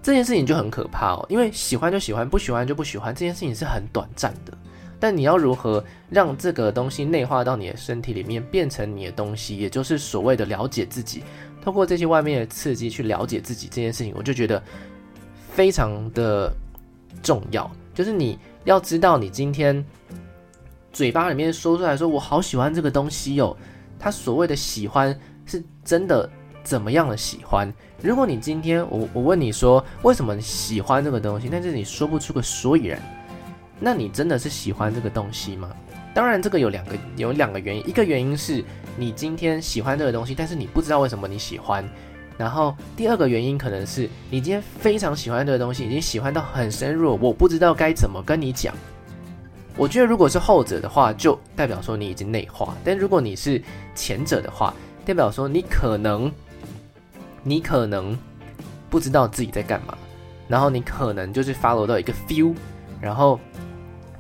[0.03, 4.53] 这件事情就很可怕哦，因为喜欢就喜欢，不喜欢就不喜欢，这件事情是很短暂的。
[5.01, 11.25] 但你要如何让这个东西内化到你的身体里面，变成你的东西，也就是所谓的了解自己，
[11.61, 14.63] 透过这些外面的刺激去了解自己这件事情，我就觉得
[15.51, 16.53] 非常的
[17.23, 17.69] 重要。
[17.95, 19.85] 就是你要知道，你今天。
[20.93, 23.57] 嘴巴里面说出来说，我好喜欢这个东西哦。
[23.97, 26.29] 他所谓的喜欢是真的
[26.65, 27.73] 怎么样的喜欢？
[28.03, 33.01] 如果你今天我我问你说，为什么你喜欢这个东西，但是你说不出个所以然，
[33.81, 35.71] 那你真的是喜欢这个东西吗？
[36.15, 38.65] 当然，这个有两个有两个原因，一个原因是
[38.97, 41.85] 你今天喜欢这个东西，但是你不知道为什么你喜欢。
[42.37, 48.75] 然后第二个原因可能是你今天非常喜欢这个东西，已经喜欢到很深入，我不知道该怎么跟你讲。
[49.77, 53.63] 我觉得，如果是后者的话，就代表说你已经内化；但如果你是
[53.95, 56.31] 前者的话，代表说你可能，
[57.43, 58.19] 你可能
[58.91, 59.97] 不知道自己在干嘛，
[60.49, 62.55] 然后你可能就是 follow 到一个 feel，
[63.01, 63.39] 然后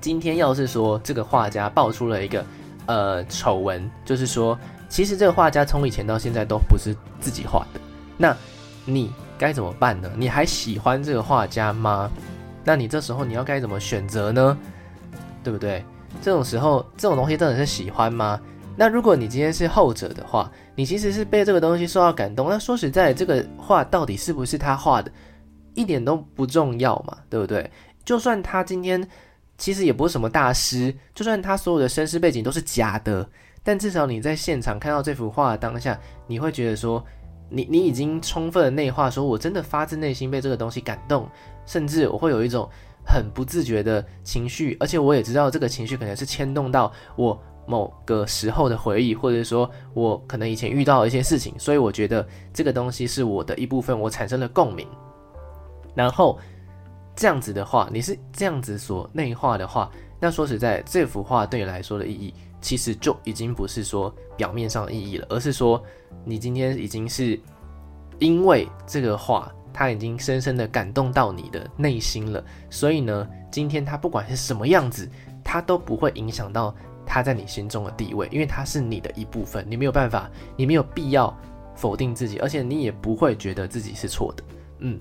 [0.01, 2.45] 今天要是说这个画家爆出了一个
[2.87, 4.59] 呃丑闻，就是说
[4.89, 7.81] 其实这个画家从以前到现在都不是自己画的，
[8.17, 8.37] 那
[8.85, 10.11] 你该怎么办呢？
[10.17, 12.11] 你还喜欢这个画家吗？
[12.65, 14.57] 那你这时候你要该怎么选择呢？
[15.43, 15.85] 对不对？
[16.21, 18.41] 这种时候，这种东西真的是喜欢吗？
[18.77, 22.49] 那如果你今天是后者的话，你其实是被这个东西受到感动。
[22.49, 25.11] 那说实在，这个画到底是不是他画的，
[25.75, 27.71] 一点都不重要嘛，对不对？
[28.05, 29.07] 就算他今天
[29.61, 33.29] 其实也不是什么大师，就算他所有的身世背景都是假的，
[33.63, 35.97] 但至少你在现场看到这幅画的当下，
[36.27, 37.05] 你会觉得说，
[37.49, 41.29] 你你已经充分的内化，说我真的发自内心被这个东西感动，
[41.65, 42.69] 甚至我会有一种。
[43.03, 54.87] 很不自觉的情绪，而且我也知道这个情绪可能是牵动到我某个时候的回忆，或者说我可能以前遇到一些事情，所以我觉得这个东西是我的一部分，我产生了共鸣。
[55.95, 56.39] 然后
[57.21, 65.83] 这样子的话，你是这样子所内化的话，那说实在，这幅画对你来说的意义，其实就已经不是说表面上的意义了，而是说
[66.25, 67.39] 你今天已经是
[68.19, 69.53] 因为这个画。
[69.73, 75.09] 他已经深深的感动到你的内心了，所以呢，今天他不管是什么样子，
[75.45, 76.75] 他都不会影响到
[77.07, 81.33] 他在你心中的地位，因为他是你的一部分，你没有办法，你没有必要
[81.77, 84.43] 否定自己，而且你也不会觉得自己是错的，
[84.81, 84.99] 嗯，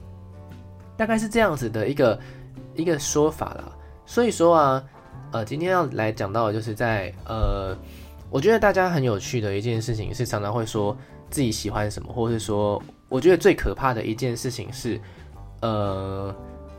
[1.00, 2.20] 大概是这样子的一个
[2.76, 3.72] 一个说法啦。
[4.06, 4.84] 所以说啊，
[5.32, 7.74] 呃，今天要来讲到的就是在呃，
[8.30, 10.98] 我觉得大家很有趣的一件事情是，常常会说
[11.30, 12.82] 自己喜欢什么，或是说。
[13.08, 15.02] 我觉得最可怕的一件事情是，
[15.62, 16.32] 呃，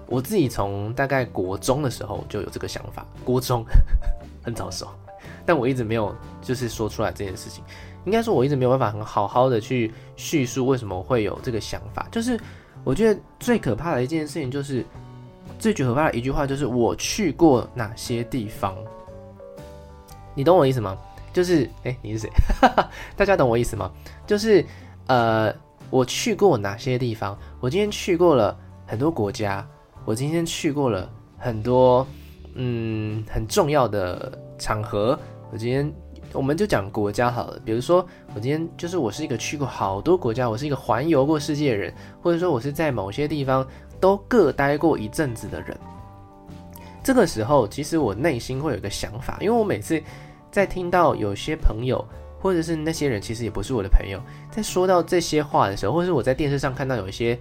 [0.06, 3.64] 我自己从大概国中的时候就有这个想法，国中
[4.40, 4.86] 很早熟，
[5.44, 7.64] 但我一直没有就是说出来这件事情。
[8.04, 12.06] 应该说，我一直没有办法很好好的去叙述为什么会有这个想法。
[12.12, 12.38] 就是
[12.84, 14.84] 我觉得最可怕的一件事情就是，
[15.58, 18.74] 最最可怕的一句话就是我去过哪些地方。
[20.34, 20.96] 你懂我意思吗？
[21.32, 22.30] 就是，哎、你是谁？
[23.16, 23.90] 大家懂我意思吗？
[24.26, 24.64] 就是，
[25.06, 25.54] 呃，
[25.90, 27.38] 我去过哪些地方？
[27.60, 29.66] 我今天去过了很多国家，
[30.04, 32.06] 我今天去过了很多，
[32.54, 35.18] 嗯，很重要的场合。
[35.52, 35.92] 我今天，
[36.32, 37.60] 我们就讲国家好了。
[37.64, 43.66] 比如说，我今天就是我是一个去过好多国家，我是一个环游过世界的人，或者说我是在某些地方
[44.00, 45.76] 都各待过一阵子的人。
[47.02, 50.02] 这个时候，其实我内心会有一个想法，因为我每次。
[50.52, 52.04] 在听到有些朋友，
[52.40, 57.38] 或者是那些人，其实也不是我的朋友，在说到这些话的时候，或者是我在电视上看到有一些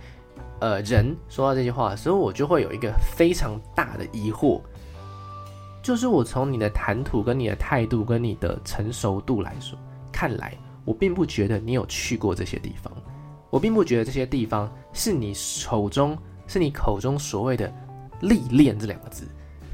[0.59, 4.61] 呃人说到这些话的时候，我就会有一个非常大的疑惑，
[5.89, 9.75] 就是我从你的谈吐、跟你的态度、跟你的成熟度来说，
[10.11, 12.93] 看来我并不觉得你有去过这些地方，
[13.49, 17.73] 我并不觉得这些地方是你手中、是你口中所谓的
[18.21, 19.27] 历练这两个字，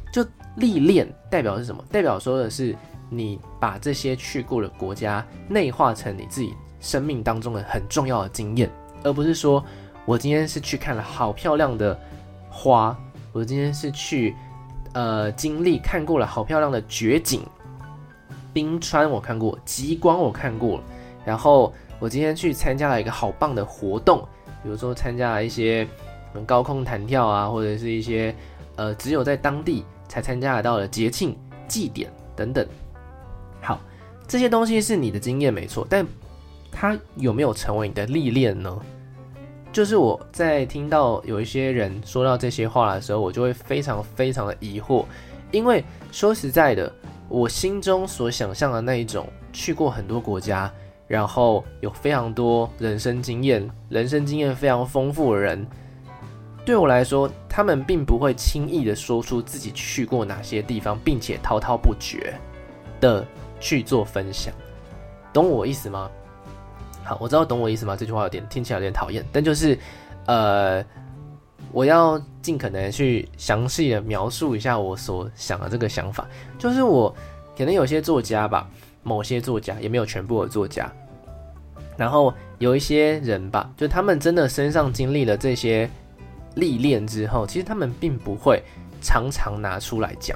[0.10, 0.26] 就
[0.56, 1.84] 历练代表是什么？
[1.92, 2.74] 代表说的是。
[3.08, 8.68] 你把这些去过的国家内化成你自己生命当中的很重要的经验，
[9.04, 9.64] 而不是说
[10.06, 11.98] 我今天是去看了好漂亮的
[12.50, 12.98] 花，
[13.32, 14.36] 我今天是去
[14.96, 17.42] 呃经历看过了好漂亮的绝景，
[18.54, 20.82] 冰川我看过，极光我看过，
[21.26, 24.26] 然后我今天去参加了一个好棒的活动，
[24.64, 25.86] 比如说参加了一些
[26.46, 28.34] 高空弹跳啊，或者是一些
[28.78, 32.66] 呃只有在当地才参加得到的节庆祭典等等。
[33.62, 33.82] 好，
[34.26, 36.08] 这些东西是你的经验没错，但
[36.72, 38.82] 它有没有成为你的历练呢？
[39.76, 45.04] 就是我在听到有一些人说到这些话的时候，我就会非常非常的疑惑，
[45.52, 45.84] 因为
[46.14, 46.90] 说实在的，
[47.28, 50.72] 我心中所想象的那一种去过很多国家，
[51.10, 55.68] 然后有非常多人生经验、人生经验非常丰富的人，
[56.64, 62.34] 对我来说，他们并不会轻易的说出自己去过哪些地方，并且滔滔不绝
[63.02, 63.28] 的。
[63.60, 64.54] 去做分享，
[65.34, 66.10] 懂我意思吗？
[67.06, 67.96] 好，我知道懂我意思吗？
[67.96, 69.78] 这句话有点听起来有点讨厌，但就是，
[70.26, 70.84] 呃，
[71.72, 76.28] 我要尽可能去详细的描述一下我所想的这个想法。
[76.58, 77.16] 就是我
[77.56, 78.68] 可能有些作家吧，
[79.04, 80.92] 某些作家也没有全部的作家，
[81.96, 85.88] 然后有一些人吧，就他们真的身上经历了这些
[86.56, 88.64] 历练之后，其实他们并不会
[89.00, 90.36] 常常拿出来讲。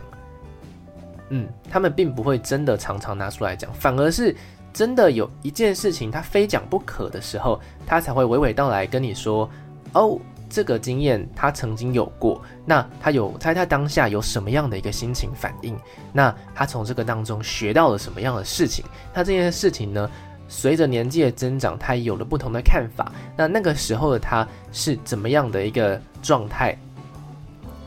[1.30, 4.36] 嗯，他们并不会真的常常拿出来讲，反而是
[4.80, 9.50] 真的有一件事情他非讲不可的时候，他才会娓娓道来跟你说
[9.92, 10.18] ：“哦，
[10.50, 15.78] 这个经验他曾经有过，那他有在他当下有什么样的一个心情反应？
[16.14, 18.86] 那他从这个当中学到了什么样的事情？
[19.14, 20.10] 他这件事情呢，
[20.48, 23.12] 随着年纪的增长，他有了不同的看法。
[23.36, 26.74] 那那个时候的他是怎么样的一个状态？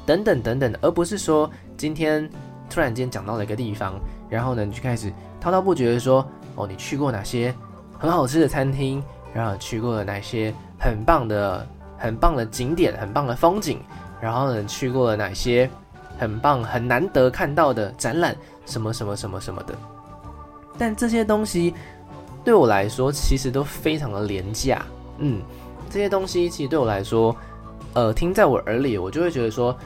[0.04, 2.28] 等等等等的，而不是说今天。”
[2.70, 4.00] 突然间讲到了一个地方，
[4.30, 7.54] 然后呢，你就开始滔滔不绝的说：“哦，你去过哪些
[7.98, 9.02] 很好吃的餐厅？
[9.34, 13.80] 然后去过了哪些很棒的、很棒的景点、很棒的风景？
[14.20, 15.68] 然后呢，去过了哪些
[16.18, 18.36] 很棒、很难得看到的展览？
[18.66, 19.74] 什么什么什么什么的。”
[20.78, 21.74] 但这些东西
[22.44, 24.82] 对我来说，其实都非常的廉价。
[25.18, 25.42] 嗯，
[25.90, 27.34] 这些东西其实对我来说，
[27.94, 29.76] 呃，听在我耳里，我就会觉得说。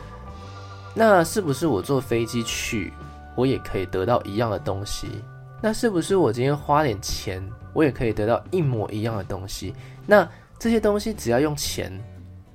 [0.99, 2.91] 那是不是我坐飞机去，
[3.35, 5.23] 我也可以得到一样的东西？
[5.63, 7.43] 那是不是我今天花点钱，
[7.73, 9.75] 我也可以得到一模一样的东西？
[10.07, 11.93] 那这些东西只要用钱，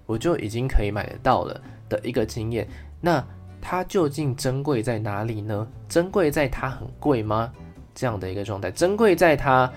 [0.05, 1.59] 我就已经可以买得到了
[1.89, 2.67] 的一个经验。
[2.99, 3.23] 那
[3.59, 5.67] 它究竟珍贵在哪里呢？
[5.89, 7.51] 珍贵在它很贵吗？
[7.93, 9.71] 这样的一个状态，珍贵在它，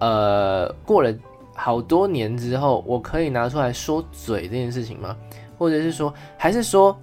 [0.00, 1.14] 呃，过了
[1.54, 5.16] 好多年之后，我可以拿出来说嘴这件事情吗？
[5.56, 6.96] 或者是说，还是说？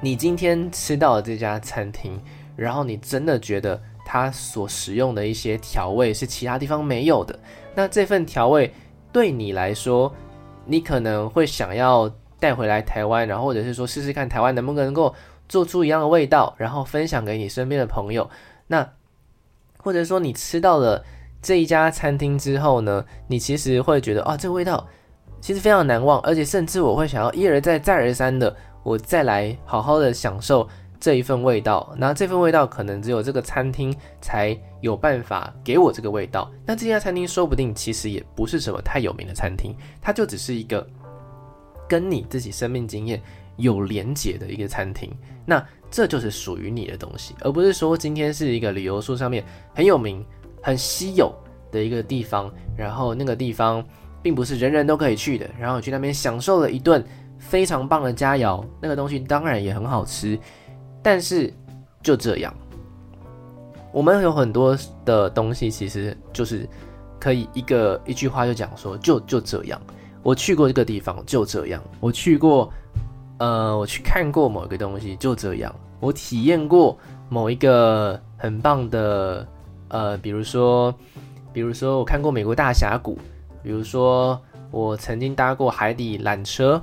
[0.00, 2.16] 你今天吃到了这家餐厅，
[2.54, 7.38] 然后你真的觉得它所使用的一些调味是其他地方没有的，
[7.74, 8.72] 那这份调味
[9.12, 10.10] 对你来说，
[10.64, 12.10] 你可能会想要
[12.40, 15.14] 带回来台湾，然后或者是说试试看台湾能不能够
[15.46, 18.30] 做出一样的味道，然后分享给你身边的朋友。
[18.68, 18.88] 那
[19.76, 21.04] 或者说你吃到了
[21.42, 24.88] 这一家餐厅之后呢，你其实会觉得啊，这个味道
[25.42, 28.56] 其实非常难忘，而且甚至我会想要一而再再而三的。
[28.84, 30.66] 我再来好好的享受
[31.00, 36.50] 这一份味道，那这份味道可能只有这个餐厅才有办法给我这个味道。
[36.66, 40.86] 那这家餐厅说不定其实也不是什么太有名的餐厅，它就只是一个
[41.88, 43.22] 跟你自己生命经验
[43.56, 45.10] 有连结的一个餐厅。
[45.46, 49.44] 那这就是属于你的东西，而不是说今天是一个旅游书上面
[49.74, 50.24] 很有名、
[50.62, 51.32] 很稀有
[51.70, 53.84] 的一个地方，然后那个地方
[54.22, 57.04] 并不是人人都可以去的，然后去那边享受了一顿。
[57.40, 60.36] 非常棒的佳肴，那个东西当然也很好吃，
[61.08, 61.50] 但是
[62.02, 62.52] 就这样。
[63.92, 66.68] 我们有很多的东西，其实就是
[67.18, 69.80] 可以一个一句话就讲说，就就这样。
[70.22, 71.82] 我去过这个地方，就这样。
[71.98, 72.70] 我去过，
[73.38, 75.74] 呃，我去看过某一个东西，就这样。
[75.98, 76.98] 我体验过
[77.30, 79.48] 某一个很棒的，
[79.88, 80.94] 呃，比如说，
[81.54, 83.16] 比如说我看过美国大峡谷，
[83.62, 84.38] 比如说
[84.70, 86.78] 我曾经搭过海底缆车，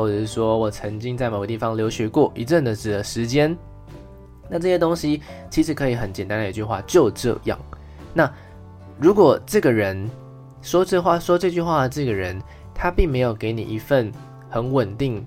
[0.00, 3.56] 或者是说我曾经在某个地方留学过一阵子的时间。
[4.48, 7.58] 那这些东西其实可以很简单的一句话，就这样。
[8.12, 8.28] 那
[8.98, 10.10] 如果这个人
[10.60, 12.40] 说这话，说这句话的这个人，
[12.74, 14.10] 他并没有给你一份
[14.48, 15.24] 很稳定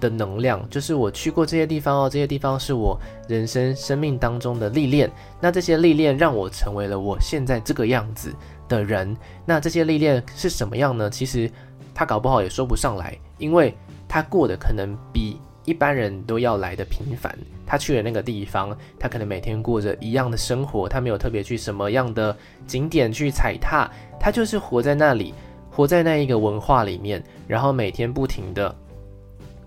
[0.00, 2.98] 的能量，就是我去过这些地方哦，这些地方是我
[3.28, 5.08] 人生生命当中的历练。
[5.40, 8.34] 那这些历练让我成为了我现在这个样子
[8.68, 9.16] 的人。
[9.46, 11.08] 那这些历练是什么样呢？
[11.08, 11.48] 其实
[11.94, 13.72] 他搞不好也说不上来，因为
[14.14, 17.36] 他过得可能比一般人都要来得平凡。
[17.66, 23.90] 他去了那个地方，他可能每天过着一样的生活，他没有特别去什么样的景点去踩踏，
[24.20, 25.34] 他就是活在那里，
[25.68, 28.72] 活在那一个文化里面，然后每天不停的、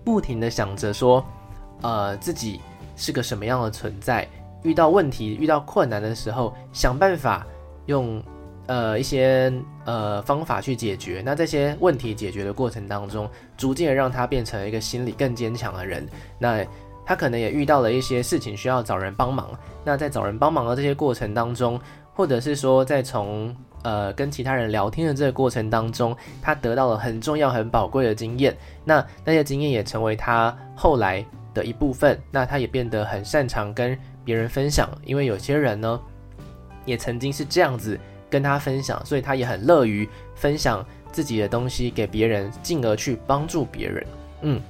[0.02, 1.22] 不停的想着说，
[1.82, 2.58] 呃，自己
[2.96, 4.26] 是个什么样的存在，
[4.62, 7.46] 遇到问题、遇到困难的时候，想办法
[7.84, 8.22] 用
[8.68, 9.52] 呃一些
[9.84, 11.20] 呃方法去解决。
[11.26, 16.06] 那这些问题解决的过程当中，逐渐让他变成一个心理更坚强的人。
[16.38, 16.64] 那
[17.04, 19.50] 他可能也遇到了一些事情需要找人帮忙。
[19.82, 21.80] 那在找人帮忙的这些过程当中，
[22.14, 28.54] 或者是说在从呃跟其他人聊天的这个过程当中，他得到了很重要、很宝贵的经验。
[28.84, 32.20] 那那些经验也成为他后来的一部分。
[32.30, 35.98] 那他也变得很擅长跟别人分享，因为有些人呢，
[36.84, 37.98] 也曾经是这样子
[38.30, 44.06] 跟他分享，所以他也很乐于分享自己的东西给别人，进而去帮助别人。
[44.42, 44.60] 嗯，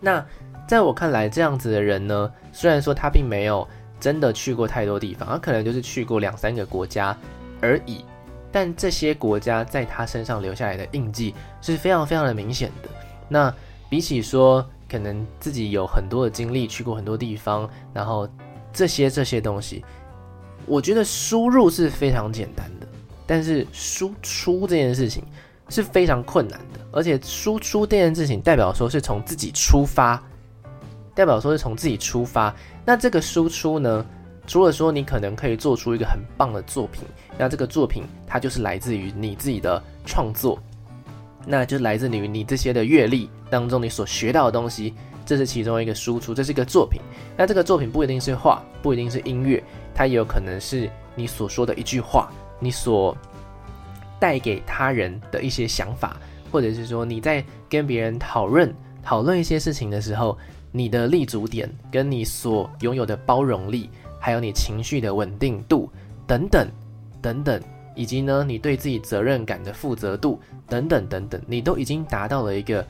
[0.00, 0.24] 那。
[0.68, 3.66] 在我看来，这样子的人呢，虽然说他并没有
[3.98, 7.16] 真的去过太多地方，他可能就是去过两三个国家
[7.60, 8.04] 而已，
[8.52, 12.88] 但这些国家在他身上留下来的印记是非常非常的明显的。
[13.28, 13.52] 那
[13.88, 18.28] 比起说可能自己有很多的经历，去过很多地方，然后
[18.72, 19.84] 这些这些东西，
[20.70, 22.86] 我觉得输入是非常简单的，
[23.26, 25.24] 但是输出这件事情
[25.68, 30.22] 是非常困难的，而且输出这件事情代表说是从自己出发。
[31.12, 32.54] 代表说是从自己出发，
[32.86, 34.06] 那这个输出呢，
[34.46, 37.02] 除了说你可能可以做出一个很棒的作品，
[37.36, 40.58] 那这个作品它就是来自于你自己的创作，
[41.44, 44.94] 那就来自于你这些的阅历当中你所学到的东西，
[45.26, 47.02] 这是其中一个输出，这是一个作品。
[47.36, 49.62] 那这个作品不一定是画，不一定是音乐，
[49.94, 53.16] 它也有可能是你所说的一句话，你所
[54.18, 56.16] 带给他人的一些想法，
[56.50, 60.38] 或者是说你在跟别人讨论讨论一些事情的时候。
[60.72, 65.90] 你的立足点，跟你所拥有的包容力，还有你情绪的稳定度，
[66.28, 66.70] 等等，
[67.20, 67.60] 等等，
[67.96, 72.86] 以及呢，你对自己责任感的负责度，等等，等等，你都已经达到了一个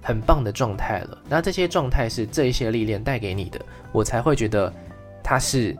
[0.00, 1.18] 很棒的状态了。
[1.28, 3.60] 那这些状态是这一些历练带给你的，
[3.90, 4.72] 我才会觉得
[5.20, 5.76] 它是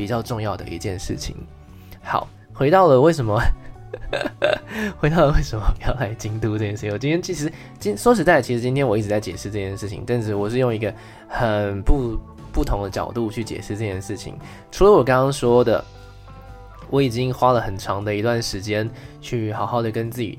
[0.00, 1.36] 比较重要的一件事情。
[2.02, 3.38] 好，回到了为什么。
[4.98, 10.94] 回到了为什么要来京都这件事情，我今天其实今说实在，其实今天我一直在解释这件事情，但是我是用一个
[11.28, 12.16] 很不
[12.52, 14.38] 不同的角度去解释这件事情。
[14.70, 15.84] 除了我刚刚说的，
[16.88, 18.88] 我已经花了很长的一段时间
[19.20, 20.38] 去好好的跟自己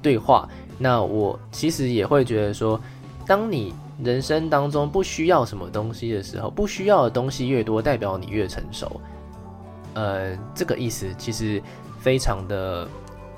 [0.00, 0.48] 对话。
[0.78, 2.80] 那我其实也会觉得说，
[3.26, 3.74] 当你
[4.04, 9.00] 人生当中不需要什么东西的时候，不需要的东西越多，代表你越成熟。
[9.94, 11.62] 呃，这个意思其实。
[12.02, 12.88] 非常的，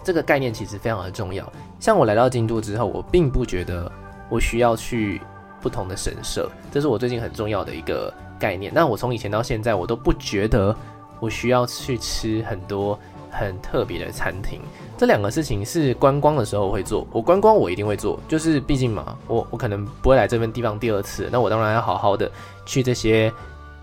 [0.02, 1.52] 这个概念其实非常的重要。
[1.78, 3.92] 像我来到京都之后，我并不觉得
[4.30, 5.20] 我需要去
[5.60, 8.72] 不同的神社，这是我最近很重要的一个概念。
[8.74, 10.74] 那我从以前到现在，我都不觉得
[11.20, 12.98] 我需要去吃很多
[13.34, 14.60] 很特别的餐厅。
[14.96, 22.30] 这两个事情是观光的时候会做，我观光我一定会做，就是毕竟嘛，我我可能不会来这边地方第二次，那我当然要好好的
[22.64, 23.32] 去这些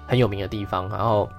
[0.08, 1.30] 很有名的地方，然后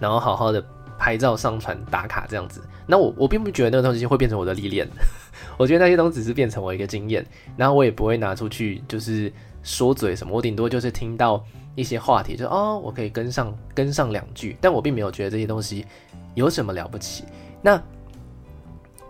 [0.00, 0.62] 然后好好的。
[0.98, 4.86] 拍照、上传、打卡这样子，那我我并不觉得那个东西会变成我的历练，
[5.58, 9.32] 我觉得那些东西只是变成我一个经验，然后我也不会拿出去就是
[9.64, 11.44] 说嘴什么，我顶多就是听到
[11.74, 15.84] 一些话题，就哦，我可以跟上跟上两句，但我并没有觉得这些东西
[16.34, 17.24] 有什么了不起。
[17.60, 17.80] 那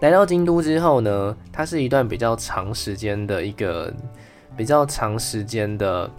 [0.01, 3.93] 来到京都之后呢，它是一段比较长时间的一个
[4.57, 6.11] 比较长时间的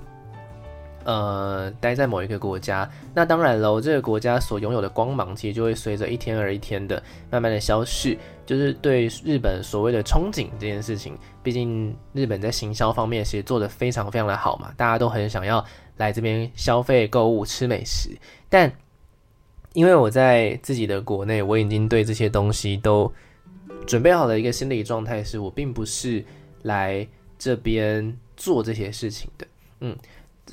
[1.03, 8.17] 呃，待在某一个国家，那当然喽，这个国家所拥有的光芒，其实就会随着一天而一天的慢慢的消逝。
[8.45, 15.63] 就是对日本所谓的憧憬这件事情，毕竟日本在行销方面其实做得非常非常的好嘛，大家都很想要
[15.97, 18.09] 来这边消费、购物、吃美食。
[18.47, 18.71] 但
[19.73, 23.11] 因为我在自己的国内，我已经对这些东西都
[23.85, 26.23] 准备好了一个心理状态，是我并不是
[26.61, 27.07] 来
[27.37, 29.47] 这边做这些事情的，
[29.81, 29.95] 嗯。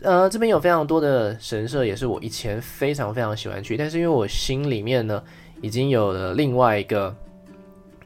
[0.02, 5.20] 呃，这边有非常多的神社，也是我以前非常非常喜欢去，但是因为我心里面呢，
[5.60, 7.14] 已经有了另外一个，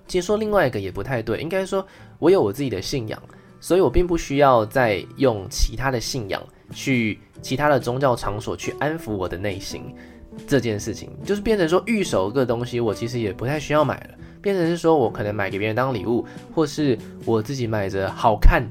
[0.09, 1.87] 其实说另外一个也不太对，应该说
[2.19, 3.23] 我有我自己的信仰，
[3.61, 6.43] 所以我并不需要再用其他的信仰
[6.73, 9.95] 去其他的宗教场所去安抚我的内心。
[10.47, 16.25] 这件事情就是变成说御守个东西，我其实也不太需要买了，变成是说我可能买给别人当礼物，
[16.55, 18.63] 或是我自己买着好看，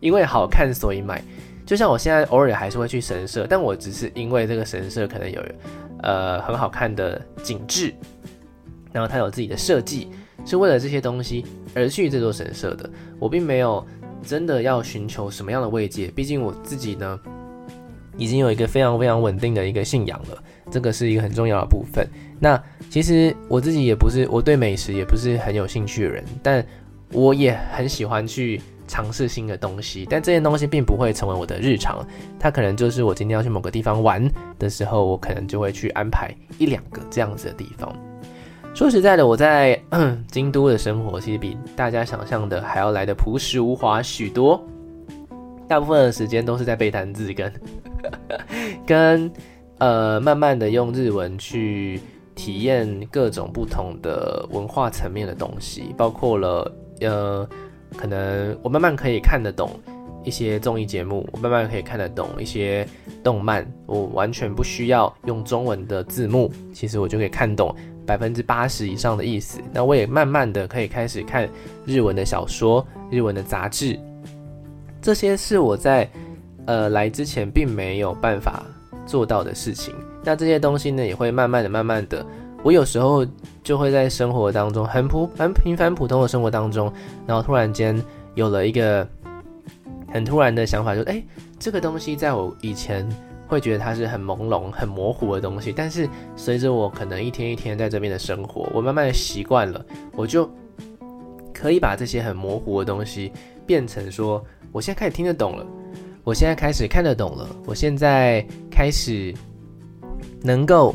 [0.00, 1.22] 因为好看所以买。
[1.66, 5.42] 就像我现在偶尔还是会去神社，但我只是因为这个神社可能有
[6.02, 7.92] 呃很好看的景致，
[8.90, 10.08] 然后它有自己的设计，
[10.46, 11.44] 是为了这些东西
[11.74, 12.88] 而去这座神社的。
[13.18, 13.86] 我并没有
[14.22, 17.20] 真的要寻求什么样的慰藉，毕竟我自己呢
[18.16, 22.06] 已经有一个非常非常稳定的一个信仰了，这个是一个很重要的部分。
[22.38, 26.64] 那其实我自己也不是，我对美食也不是很有兴趣的人，但
[27.12, 28.60] 我也很喜欢去。
[28.90, 32.02] 尝试新的东西，但这些东西并不会成为我的日常。
[32.40, 34.26] 它可能就是我今天要去某个地方玩
[34.58, 37.94] 的时候，我可能就会去安排一两个这样子的地方。
[38.74, 39.78] 说实在的，我在
[40.30, 44.58] 京都的生活其实比大家想象的还要来得朴实无华许多。
[45.68, 47.52] 大部分的时间都是在背单字跟
[48.86, 49.30] 跟
[49.78, 52.00] 呃，慢慢的用日文去
[52.34, 57.48] 体验各种不同的文化层面的东西，包括了呃。
[57.96, 59.70] 可能我慢慢可以看得懂
[60.22, 62.86] 一些综艺节目，我慢慢可以看得懂一些
[63.24, 67.74] 动漫，我完全不需要用中文的字幕，其实我就可以看懂
[68.06, 69.58] 百分之八十以上的意思。
[69.72, 71.48] 那我也慢慢的可以开始看
[71.86, 73.98] 日文的小说、日文的杂志，
[75.00, 76.06] 这些是我在
[76.66, 78.62] 呃来之前并没有办法
[79.08, 79.92] 做到的事情。
[80.22, 82.24] 那这些东西呢，也会慢慢的、慢慢的。
[82.62, 83.24] 我有时候
[83.62, 86.92] 就会在生活当中很普很平凡普通的生活当中，
[87.26, 88.00] 然后突然间
[88.34, 89.08] 有了一个
[90.12, 91.22] 很突然的想法，就哎，
[91.58, 93.08] 这个东西在我以前
[93.46, 99.82] 会觉得它是很朦胧、很模糊的东西，但是随着我可能一天一天在这边的生活，我慢慢的习惯了，
[100.16, 100.50] 我就
[101.54, 103.32] 可以把这些很模糊的东西
[103.64, 105.64] 变成说，我现在开始听得懂了，
[106.28, 109.34] 我现在开始看得懂了，我现在开始
[110.42, 110.94] 能够。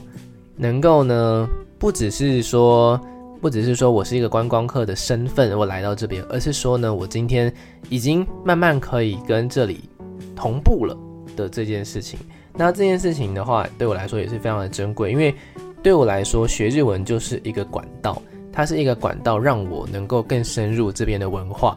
[0.55, 3.01] 能够呢，不只是说，
[3.41, 7.51] 不只是说我是一个观光客的身份，我来到这边，而是说呢，我今天
[7.89, 9.89] 已经慢慢可以跟这里
[10.35, 10.95] 同步了
[11.35, 12.19] 的这件事情。
[12.53, 15.33] 那这件事情的话，对我来说也是非常的珍贵，因为
[15.81, 18.21] 对我来说，学日文就是一个管道，
[18.51, 21.75] 它是一个管道，让我能够更深入这边的文化。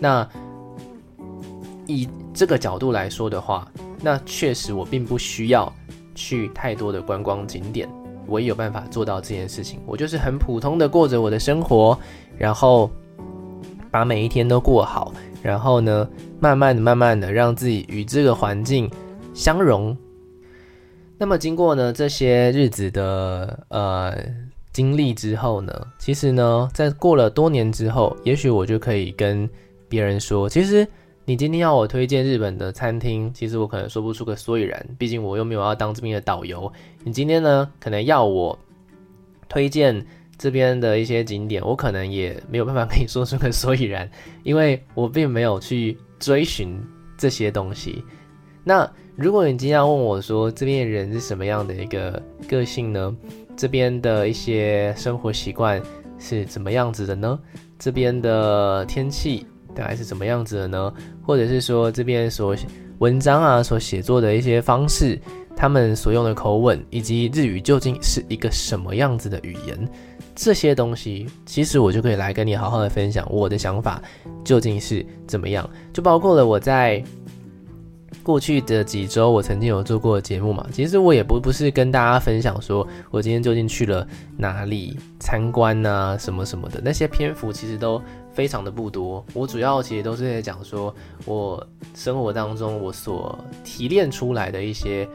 [0.00, 0.28] 那
[1.86, 3.66] 以这个角度来说的话，
[4.00, 5.72] 那确实我并不需要。
[6.14, 7.88] 去太多的观光景点，
[8.26, 9.80] 我也有办法做到这件事情。
[9.86, 11.98] 我就是很普通的过着我的生活，
[12.36, 12.90] 然后
[13.90, 15.10] 把每一天都过好，
[15.42, 16.06] 然后呢，
[16.38, 18.90] 慢慢的、慢慢的让自己与这个环境
[19.32, 19.96] 相融。
[21.16, 24.14] 那么经过呢这些日子的呃
[24.70, 29.48] 经历之后呢，其实呢，在过了多年之后，也许我就可以跟
[29.88, 30.86] 别人说，其实。
[31.24, 36.70] 你今天要我推荐日本的餐厅，其实我可能说不出个所以然，毕竟我又没有要当这边的导游。
[37.04, 38.58] 你今天呢，可能要我
[39.48, 40.04] 推荐
[40.36, 44.10] 这边的一些景点，我可能也没有办法跟你说出个所以然，
[44.42, 46.76] 因为我并没有去追寻
[47.16, 48.04] 这些东西。
[48.64, 53.16] 那如果你今天要问我说这边的人是什么样的一个个性呢？
[53.56, 55.80] 这边的一些生活习惯
[56.18, 57.38] 是怎么样子的呢？
[57.78, 59.46] 这边的天气？
[59.74, 60.92] 大概是怎么样子的呢？
[61.22, 62.54] 或者是说这边所
[62.98, 65.18] 文章啊所写作的一些方式，
[65.56, 69.88] 他们所用的口吻，以及日语究竟是一个什么样子的语言？
[70.34, 74.00] 这些东西其实我就可以来跟你好好的分享我的想法
[74.42, 77.02] 究竟是怎么样，就包括了我在
[78.22, 80.66] 过去的几周我曾经有做过节目嘛。
[80.72, 84.06] 其实我也不不是跟大家分享说我今天究竟去了
[84.36, 88.00] 哪里参观啊什么什么的，那些篇幅其实都。
[88.34, 90.94] 非常的不多，我主要其实都是在讲说，
[91.26, 95.06] 我生活当中我所提炼出来的一些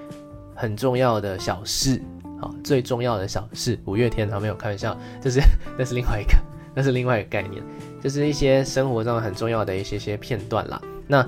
[0.53, 1.99] 很重要的小事，
[2.39, 3.75] 啊，最重要的小事。
[3.85, 5.41] 五月天，啊，没有开玩笑，就是
[5.79, 6.37] 那是另外一个，
[6.75, 7.59] 那是另外一个概念，
[8.03, 10.79] 就是一些生活中很重要的一些些片段啦。
[11.07, 11.25] 那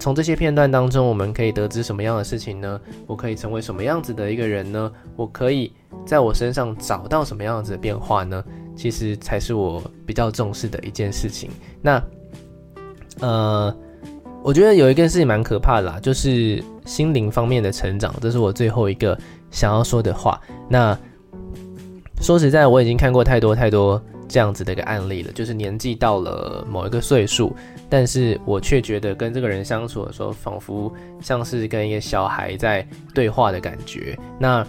[0.00, 2.80] 从这些片段当中，我们可以得知什么样的事情呢？
[3.06, 4.90] 我可以成为什么样子的一个人呢？
[5.14, 5.70] 我可以
[6.06, 8.42] 在我身上找到什么样子的变化呢？
[8.74, 11.50] 其实才是我比较重视的一件事情。
[11.82, 12.02] 那，
[13.20, 13.76] 呃，
[14.42, 19.16] 我觉得有一件事情蛮可怕的啦，就是心灵方面的成长，这是我最后一个
[19.50, 20.40] 想要说的话。
[20.66, 20.98] 那
[22.22, 27.54] 说实在，我已经看过太多太多这样子的一个案例了，就是年纪到了某一个岁数，
[27.90, 34.16] 但是我却觉得跟这个人相处的时候，仿佛像是跟一个小孩在对话的感觉。
[34.38, 34.66] 那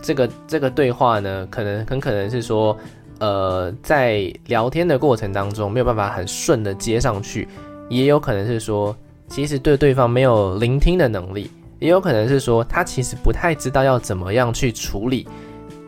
[0.00, 2.74] 这个这个对话呢，可能很可能是说。
[3.22, 7.46] 呃，在聊天的过程当中，没有办法很顺的接上去，
[7.90, 8.96] 也有可能是说，
[9.28, 11.50] 其实对对方没有聆听的能力，
[11.80, 15.28] 也有可能是说，他其实不太知道要怎么样去处理，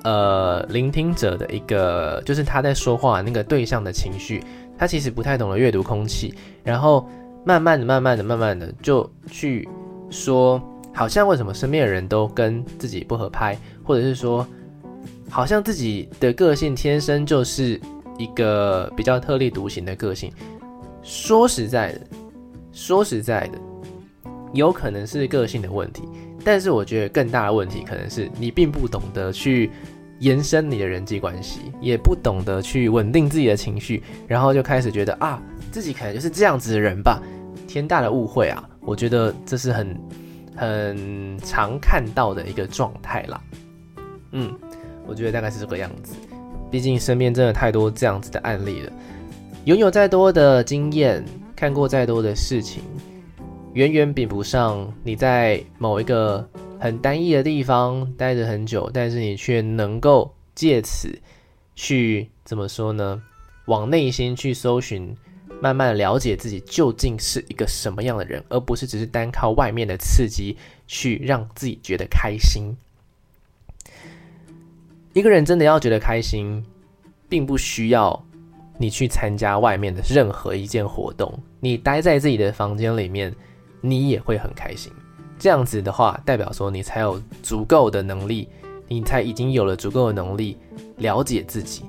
[0.04, 4.44] 呃，聆听者的一个，就是他在说话那个对象的情绪，
[4.78, 7.08] 他其实不太懂得阅读空气，然后
[7.44, 9.68] 慢慢的、慢慢的、慢慢的就去
[10.10, 10.62] 说，
[10.92, 14.46] 好像为什么身边的人都跟自己不合拍，或者是说。
[15.30, 17.80] 好像自己的个性天生就是
[18.18, 20.30] 一个比较特立独行的个性。
[21.02, 22.00] 说实在的，
[22.70, 23.58] 说实在的，
[24.52, 26.02] 有可能是个性的问题，
[26.44, 29.70] 但是我觉得更大的问题可能是你并不懂得去
[30.22, 37.20] 延伸你的人际关系，也不懂得去稳定自己的情绪，然后就开始觉得啊，自己可能就是这样子的人吧。
[37.66, 38.62] 天大的误会啊！
[38.80, 40.00] 我觉得这是很
[40.56, 43.40] 很常看到的一个状态啦。
[44.30, 44.54] 嗯。
[45.04, 46.14] 我觉得大概是这个样子，
[46.70, 48.92] 毕竟身边真的太多这样子的案例了。
[49.64, 51.24] 拥有再多的经验，
[51.56, 52.84] 看过再多的事情，
[53.72, 56.48] 远远比不上你在某一个
[56.82, 61.16] 很单一的地方待着很久，但是你却能够借此
[61.76, 63.22] 去怎么说呢？
[63.66, 65.16] 往内心去搜寻，
[65.60, 70.56] 慢慢了解自己究竟是一个什么样的人，而不是只是单靠外面的刺激
[70.88, 72.76] 去让自己觉得开心。
[75.12, 76.66] 一个人真的要觉得开心，
[77.28, 78.26] 并不需要
[78.76, 83.32] 你去参加外面的任何一件活动，你待在自己的房间里面，
[83.80, 84.92] 你也会很开心。
[85.42, 88.48] 这样子的话，代表说你才有足够的能力，
[88.86, 90.56] 你才已经有了足够的能力
[90.98, 91.82] 了解自己，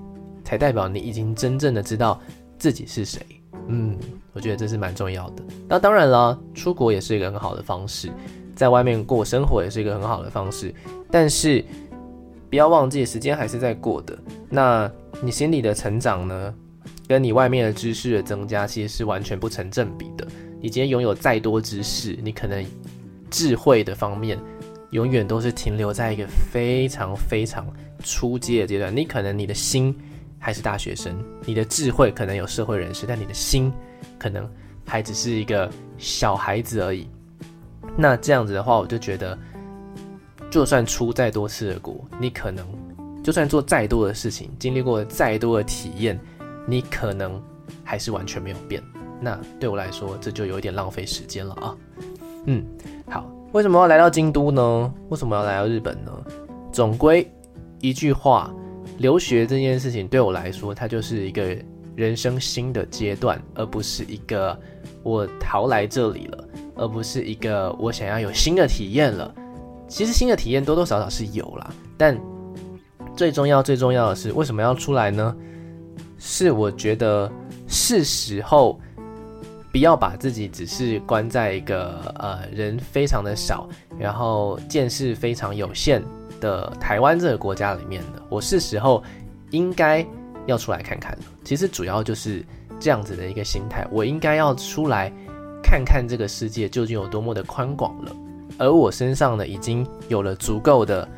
[0.44, 2.20] 才代表你已经真正的知道
[2.58, 3.22] 自己是谁。
[3.68, 3.96] 嗯，
[4.32, 5.44] 我觉得这是蛮重要的。
[5.68, 8.12] 那当然了，出国也是一个很好的方式，
[8.56, 10.74] 在外面过生活也是一个很好的方式，
[11.12, 11.64] 但是。
[12.50, 14.16] 不要忘记，时间还是在过的。
[14.48, 14.92] 那
[15.24, 16.54] 你心里的成长呢？
[17.08, 20.28] 跟你外面的知识的增加，其实是完全不成正比的。
[20.62, 22.64] 你今天拥有再多知识，你可能
[23.34, 24.40] 智慧的方面，
[24.92, 27.66] 永远都是停留在一个非常非常
[28.04, 28.96] 初阶的阶段。
[28.96, 29.94] 你可能你的心
[30.38, 33.74] 还是大学生，你的智慧可能有社会人士，但你的心
[34.20, 34.48] 可能
[34.86, 35.68] 还只是一个
[35.98, 37.10] 小孩子而已。
[37.98, 39.36] 那这样子的话，我就觉得。
[40.52, 42.64] 就算出再多次的国，你可能
[43.24, 46.20] 就算做再多的事情，经历过再多的体验，
[46.68, 47.42] 你可能
[47.84, 48.80] 还是完全没有变。
[49.20, 51.76] 那对我来说，这就有点浪费时间了啊。
[52.46, 52.64] 嗯，
[53.10, 54.94] 好，为什么要来到京都呢？
[55.10, 56.12] 为什么要来到日本呢？
[56.72, 57.30] 总归
[57.80, 58.54] 一句话，
[58.98, 61.56] 留学这件事情对我来说，它就是一个
[61.96, 64.58] 人生新的阶段，而不是一个
[65.04, 66.44] 我逃来这里了，
[66.76, 69.34] 而不是一个我想要有新的体验了。
[69.88, 72.20] 其实新的体验多多少少是有啦，但
[73.16, 75.36] 最重要最重要的是为什么要出来呢？
[76.18, 77.32] 是我觉得
[77.68, 78.80] 是时候
[79.74, 83.68] 不要把自己只是关在一个呃人非常的少，
[83.98, 86.00] 然后见识非常有限
[86.40, 88.22] 的台湾这个国家里面的。
[88.30, 89.04] 我是时候
[89.50, 90.06] 应该
[90.46, 91.24] 要出来看看了。
[91.44, 92.46] 其实主要就是
[92.80, 95.12] 这样子的一个心态，我应该要出来
[95.64, 98.16] 看看这个世界究竟有多么的宽广了。
[98.60, 101.10] 而我身上呢，已经有了足够的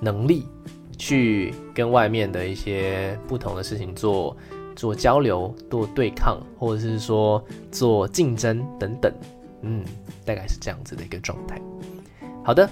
[0.00, 0.48] 能力，
[0.96, 4.34] 去跟外面的一些不同的事情做
[4.74, 9.12] 做交流、做对抗，或者是说做竞争等等。
[9.62, 9.84] 嗯，
[10.24, 11.60] 大概是这样子的一个状态。
[12.44, 12.68] 好的，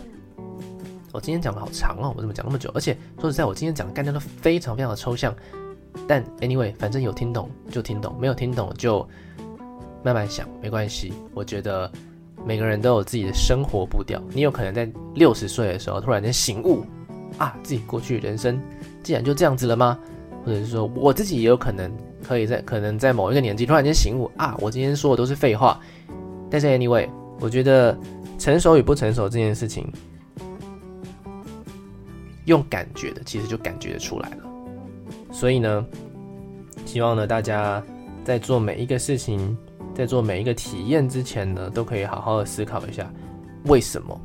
[1.12, 2.70] 我今天讲的好长哦，我怎么讲那么久？
[2.74, 5.34] 而且说实在，我今天讲的概念都非常非常的抽象。
[6.06, 9.06] 但 anyway，反正有听懂就听懂，没有听懂就
[10.02, 11.12] 慢慢想，没关系。
[11.34, 11.90] 我觉得。
[12.44, 16.84] 每个人都有自己的生活步调，你有可能在六十岁的时候突然间醒悟，
[17.38, 18.60] 啊，自己过去人生
[19.00, 19.96] 既然就这样子了吗？
[20.44, 21.90] 或者是说我自己也有可能
[22.22, 25.80] 可以在可能在某一个年纪突然间醒悟，啊，我今天说的都是废话。
[26.50, 27.08] 但是 anyway，
[27.40, 27.96] 我觉得
[28.38, 29.90] 成熟与不成熟这件事情，
[32.44, 34.36] 用感觉的其实就感觉得出来了。
[35.30, 35.86] 所以呢，
[36.84, 37.82] 希望呢大家
[38.24, 39.56] 在做每一个事情。
[39.94, 43.12] 在做每一个体验之前呢，都可以好好的思考一下，
[43.64, 44.18] 为什么？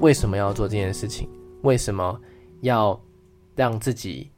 [0.00, 1.28] 为什么要做这件事情？
[1.62, 2.16] 为什么
[2.60, 2.96] 要
[3.56, 4.30] 让自己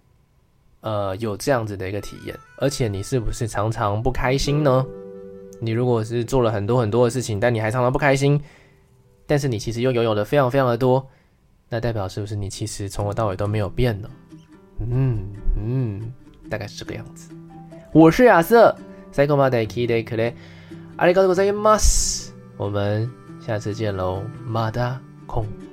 [0.82, 2.38] 呃有这样子的一个体验？
[2.58, 4.86] 而且你是不是常常不开心呢？
[5.60, 8.42] 你如果是做了很多很多的事情，但你还常常不开心，
[9.26, 11.08] 但是你其实又拥有的非常非常的多，
[11.70, 14.10] 那代表是不是你其实从头到尾都没有变呢？
[14.80, 15.26] 嗯
[15.56, 16.14] 嗯，
[16.50, 17.30] 大概是这个样子。
[17.94, 18.76] 我是亚瑟，
[19.12, 20.34] 最后まで闻いてくれ
[20.98, 22.34] ありがとうございます。
[22.58, 25.67] 我们下次见喽，また今。